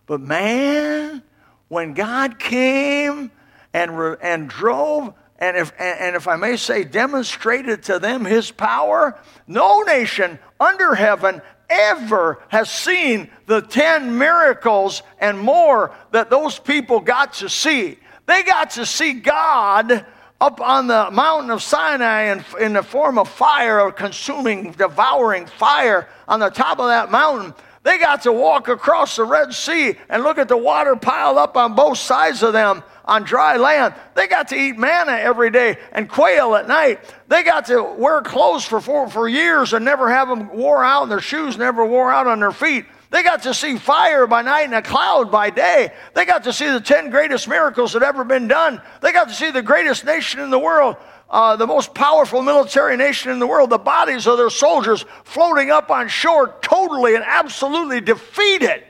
But 0.07 0.21
man, 0.21 1.21
when 1.67 1.93
God 1.93 2.39
came 2.39 3.31
and, 3.73 4.17
and 4.21 4.49
drove, 4.49 5.13
and 5.37 5.57
if, 5.57 5.73
and 5.79 6.15
if 6.15 6.27
I 6.27 6.35
may 6.35 6.57
say, 6.57 6.83
demonstrated 6.83 7.83
to 7.83 7.99
them 7.99 8.25
his 8.25 8.51
power, 8.51 9.19
no 9.47 9.81
nation 9.81 10.39
under 10.59 10.95
heaven 10.95 11.41
ever 11.69 12.43
has 12.49 12.69
seen 12.69 13.29
the 13.47 13.61
10 13.61 14.17
miracles 14.17 15.03
and 15.19 15.39
more 15.39 15.95
that 16.11 16.29
those 16.29 16.59
people 16.59 16.99
got 16.99 17.33
to 17.33 17.49
see. 17.49 17.97
They 18.25 18.43
got 18.43 18.71
to 18.71 18.85
see 18.85 19.13
God 19.13 20.05
up 20.41 20.59
on 20.59 20.87
the 20.87 21.09
mountain 21.11 21.51
of 21.51 21.61
Sinai 21.61 22.33
in, 22.33 22.45
in 22.59 22.73
the 22.73 22.83
form 22.83 23.17
of 23.17 23.29
fire, 23.29 23.79
or 23.79 23.91
consuming, 23.91 24.71
devouring 24.71 25.45
fire 25.45 26.09
on 26.27 26.39
the 26.39 26.49
top 26.49 26.79
of 26.79 26.87
that 26.87 27.11
mountain. 27.11 27.53
They 27.83 27.99
got 27.99 28.23
to 28.23 28.31
walk 28.31 28.67
across 28.67 29.15
the 29.15 29.23
Red 29.25 29.53
Sea 29.53 29.95
and 30.09 30.23
look 30.23 30.39
at 30.39 30.47
the 30.47 30.57
water 30.57 30.95
piled 30.95 31.37
up 31.37 31.55
on 31.55 31.75
both 31.75 31.99
sides 31.99 32.41
of 32.41 32.51
them 32.51 32.83
on 33.05 33.23
dry 33.23 33.57
land. 33.57 33.93
They 34.15 34.27
got 34.27 34.47
to 34.47 34.55
eat 34.55 34.75
manna 34.77 35.11
every 35.11 35.51
day 35.51 35.77
and 35.91 36.09
quail 36.09 36.55
at 36.55 36.67
night. 36.67 36.99
They 37.27 37.43
got 37.43 37.67
to 37.67 37.83
wear 37.83 38.21
clothes 38.23 38.65
for, 38.65 38.81
for, 38.81 39.07
for 39.07 39.27
years 39.27 39.73
and 39.73 39.85
never 39.85 40.09
have 40.09 40.27
them 40.27 40.49
wore 40.51 40.83
out, 40.83 41.03
and 41.03 41.11
their 41.11 41.21
shoes 41.21 41.57
never 41.57 41.85
wore 41.85 42.11
out 42.11 42.25
on 42.25 42.39
their 42.39 42.51
feet. 42.51 42.85
They 43.11 43.23
got 43.23 43.43
to 43.43 43.53
see 43.53 43.77
fire 43.77 44.25
by 44.27 44.41
night 44.41 44.63
and 44.63 44.73
a 44.73 44.81
cloud 44.81 45.31
by 45.31 45.49
day. 45.49 45.93
They 46.13 46.25
got 46.25 46.45
to 46.45 46.53
see 46.53 46.69
the 46.69 46.81
10 46.81 47.09
greatest 47.09 47.47
miracles 47.47 47.93
that 47.93 48.03
ever 48.03 48.23
been 48.23 48.47
done. 48.47 48.81
They 49.01 49.11
got 49.11 49.27
to 49.29 49.33
see 49.33 49.51
the 49.51 49.61
greatest 49.61 50.05
nation 50.05 50.39
in 50.39 50.49
the 50.49 50.59
world, 50.59 50.97
uh, 51.29 51.55
the 51.55 51.67
most 51.67 51.93
powerful 51.93 52.41
military 52.41 52.97
nation 52.97 53.31
in 53.31 53.39
the 53.39 53.47
world, 53.47 53.69
the 53.69 53.77
bodies 53.77 54.25
of 54.27 54.37
their 54.37 54.49
soldiers 54.49 55.05
floating 55.23 55.69
up 55.69 55.91
on 55.91 56.07
shore, 56.07 56.55
totally 56.61 57.15
and 57.15 57.23
absolutely 57.25 58.01
defeated. 58.01 58.83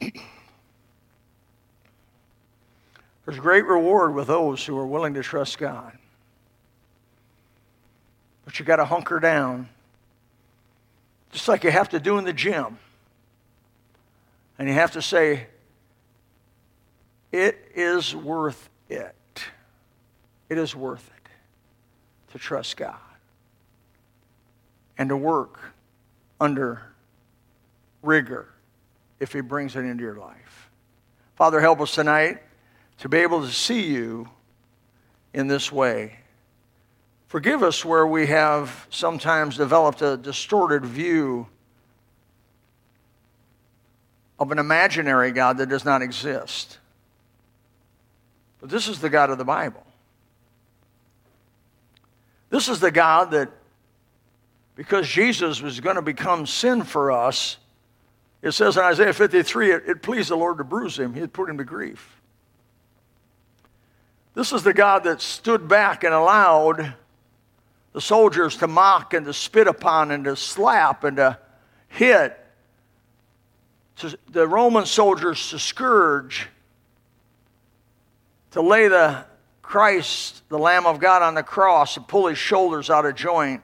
There's 3.26 3.40
great 3.40 3.66
reward 3.66 4.14
with 4.14 4.28
those 4.28 4.64
who 4.64 4.78
are 4.78 4.86
willing 4.86 5.14
to 5.14 5.22
trust 5.22 5.58
God. 5.58 5.92
But 8.44 8.58
you 8.58 8.64
got 8.64 8.76
to 8.76 8.86
hunker 8.86 9.20
down 9.20 9.68
just 11.30 11.48
like 11.48 11.64
you 11.64 11.70
have 11.70 11.90
to 11.90 12.00
do 12.00 12.18
in 12.18 12.24
the 12.24 12.32
gym. 12.32 12.78
And 14.58 14.66
you 14.68 14.74
have 14.74 14.92
to 14.92 15.02
say, 15.02 15.46
it 17.30 17.70
is 17.74 18.14
worth 18.14 18.68
it. 18.88 19.14
It 20.48 20.58
is 20.58 20.74
worth 20.74 21.08
it 21.16 22.32
to 22.32 22.38
trust 22.38 22.76
God 22.76 22.96
and 24.96 25.08
to 25.10 25.16
work 25.16 25.60
under 26.40 26.82
rigor 28.02 28.48
if 29.20 29.32
He 29.32 29.40
brings 29.40 29.76
it 29.76 29.80
into 29.80 30.02
your 30.02 30.16
life. 30.16 30.70
Father, 31.36 31.60
help 31.60 31.80
us 31.80 31.94
tonight 31.94 32.42
to 32.98 33.08
be 33.08 33.18
able 33.18 33.42
to 33.42 33.52
see 33.52 33.86
you 33.86 34.28
in 35.34 35.46
this 35.46 35.70
way 35.70 36.18
Forgive 37.28 37.62
us 37.62 37.84
where 37.84 38.06
we 38.06 38.26
have 38.26 38.86
sometimes 38.88 39.58
developed 39.58 40.00
a 40.00 40.16
distorted 40.16 40.84
view 40.84 41.46
of 44.38 44.50
an 44.50 44.58
imaginary 44.58 45.30
God 45.30 45.58
that 45.58 45.68
does 45.68 45.84
not 45.84 46.00
exist. 46.00 46.78
But 48.60 48.70
this 48.70 48.88
is 48.88 49.00
the 49.00 49.10
God 49.10 49.28
of 49.28 49.36
the 49.36 49.44
Bible. 49.44 49.84
This 52.48 52.68
is 52.68 52.80
the 52.80 52.90
God 52.90 53.32
that, 53.32 53.50
because 54.74 55.06
Jesus 55.06 55.60
was 55.60 55.80
going 55.80 55.96
to 55.96 56.02
become 56.02 56.46
sin 56.46 56.82
for 56.82 57.12
us, 57.12 57.58
it 58.40 58.52
says 58.52 58.78
in 58.78 58.84
Isaiah 58.84 59.12
53, 59.12 59.72
it, 59.72 59.82
it 59.86 60.02
pleased 60.02 60.30
the 60.30 60.36
Lord 60.36 60.56
to 60.58 60.64
bruise 60.64 60.98
him, 60.98 61.12
he 61.12 61.20
had 61.20 61.34
put 61.34 61.50
him 61.50 61.58
to 61.58 61.64
grief. 61.64 62.22
This 64.34 64.50
is 64.50 64.62
the 64.62 64.72
God 64.72 65.04
that 65.04 65.20
stood 65.20 65.68
back 65.68 66.04
and 66.04 66.14
allowed 66.14 66.94
the 67.92 68.00
soldiers 68.00 68.56
to 68.58 68.66
mock 68.66 69.14
and 69.14 69.26
to 69.26 69.32
spit 69.32 69.66
upon 69.66 70.10
and 70.10 70.24
to 70.24 70.36
slap 70.36 71.04
and 71.04 71.16
to 71.16 71.38
hit, 71.88 72.38
to 73.96 74.16
the 74.30 74.46
Roman 74.46 74.86
soldiers 74.86 75.50
to 75.50 75.58
scourge, 75.58 76.48
to 78.52 78.62
lay 78.62 78.88
the 78.88 79.24
Christ, 79.62 80.42
the 80.48 80.58
Lamb 80.58 80.86
of 80.86 80.98
God, 80.98 81.22
on 81.22 81.34
the 81.34 81.42
cross 81.42 81.96
and 81.96 82.06
pull 82.06 82.28
his 82.28 82.38
shoulders 82.38 82.88
out 82.88 83.04
of 83.04 83.14
joint 83.14 83.62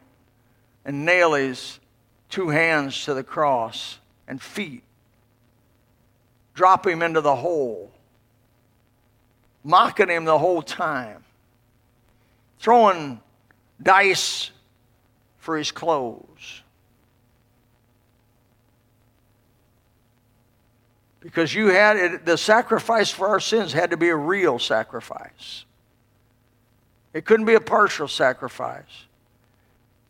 and 0.84 1.04
nail 1.04 1.34
his 1.34 1.80
two 2.28 2.48
hands 2.48 3.04
to 3.04 3.14
the 3.14 3.22
cross 3.22 3.98
and 4.28 4.42
feet, 4.42 4.82
drop 6.52 6.86
him 6.86 7.00
into 7.00 7.20
the 7.20 7.36
hole, 7.36 7.90
mocking 9.62 10.08
him 10.08 10.24
the 10.24 10.38
whole 10.38 10.60
time, 10.60 11.24
throwing 12.58 13.20
dice 13.84 14.50
for 15.38 15.56
his 15.56 15.70
clothes. 15.70 16.62
Because 21.20 21.54
you 21.54 21.68
had 21.68 22.26
the 22.26 22.36
sacrifice 22.36 23.10
for 23.10 23.28
our 23.28 23.40
sins 23.40 23.72
had 23.72 23.90
to 23.90 23.96
be 23.96 24.08
a 24.08 24.16
real 24.16 24.58
sacrifice. 24.58 25.64
It 27.14 27.24
couldn't 27.24 27.46
be 27.46 27.54
a 27.54 27.60
partial 27.60 28.08
sacrifice. 28.08 29.06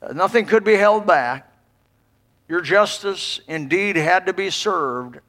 Uh, 0.02 0.12
nothing 0.12 0.46
could 0.46 0.64
be 0.64 0.74
held 0.74 1.06
back. 1.06 1.50
Your 2.48 2.60
justice 2.60 3.40
indeed 3.46 3.96
had 3.96 4.26
to 4.26 4.32
be 4.32 4.50
served 4.50 5.20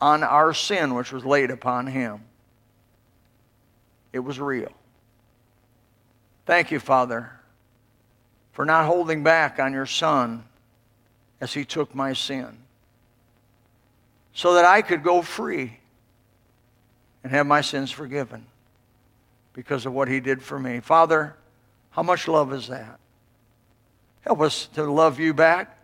on 0.00 0.22
our 0.22 0.54
sin 0.54 0.94
which 0.94 1.12
was 1.12 1.24
laid 1.24 1.50
upon 1.50 1.86
him. 1.86 2.20
It 4.12 4.20
was 4.20 4.38
real. 4.38 4.72
Thank 6.46 6.70
you, 6.70 6.80
Father, 6.80 7.30
for 8.58 8.64
not 8.64 8.86
holding 8.86 9.22
back 9.22 9.60
on 9.60 9.72
your 9.72 9.86
Son 9.86 10.42
as 11.40 11.54
he 11.54 11.64
took 11.64 11.94
my 11.94 12.12
sin 12.12 12.58
so 14.32 14.54
that 14.54 14.64
I 14.64 14.82
could 14.82 15.04
go 15.04 15.22
free 15.22 15.78
and 17.22 17.30
have 17.30 17.46
my 17.46 17.60
sins 17.60 17.92
forgiven 17.92 18.44
because 19.52 19.86
of 19.86 19.92
what 19.92 20.08
he 20.08 20.18
did 20.18 20.42
for 20.42 20.58
me. 20.58 20.80
Father, 20.80 21.36
how 21.90 22.02
much 22.02 22.26
love 22.26 22.52
is 22.52 22.66
that? 22.66 22.98
Help 24.22 24.40
us 24.40 24.66
to 24.74 24.82
love 24.90 25.20
you 25.20 25.32
back, 25.32 25.78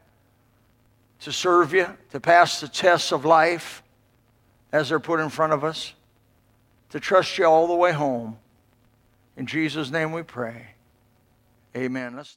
to 1.20 1.30
serve 1.30 1.72
you, 1.72 1.86
to 2.10 2.18
pass 2.18 2.60
the 2.60 2.66
tests 2.66 3.12
of 3.12 3.24
life 3.24 3.84
as 4.72 4.88
they're 4.88 4.98
put 4.98 5.20
in 5.20 5.28
front 5.28 5.52
of 5.52 5.62
us, 5.62 5.94
to 6.90 6.98
trust 6.98 7.38
you 7.38 7.44
all 7.44 7.68
the 7.68 7.76
way 7.76 7.92
home. 7.92 8.36
In 9.36 9.46
Jesus' 9.46 9.92
name 9.92 10.10
we 10.10 10.24
pray. 10.24 10.70
Amen. 11.76 12.16
Let's 12.16 12.36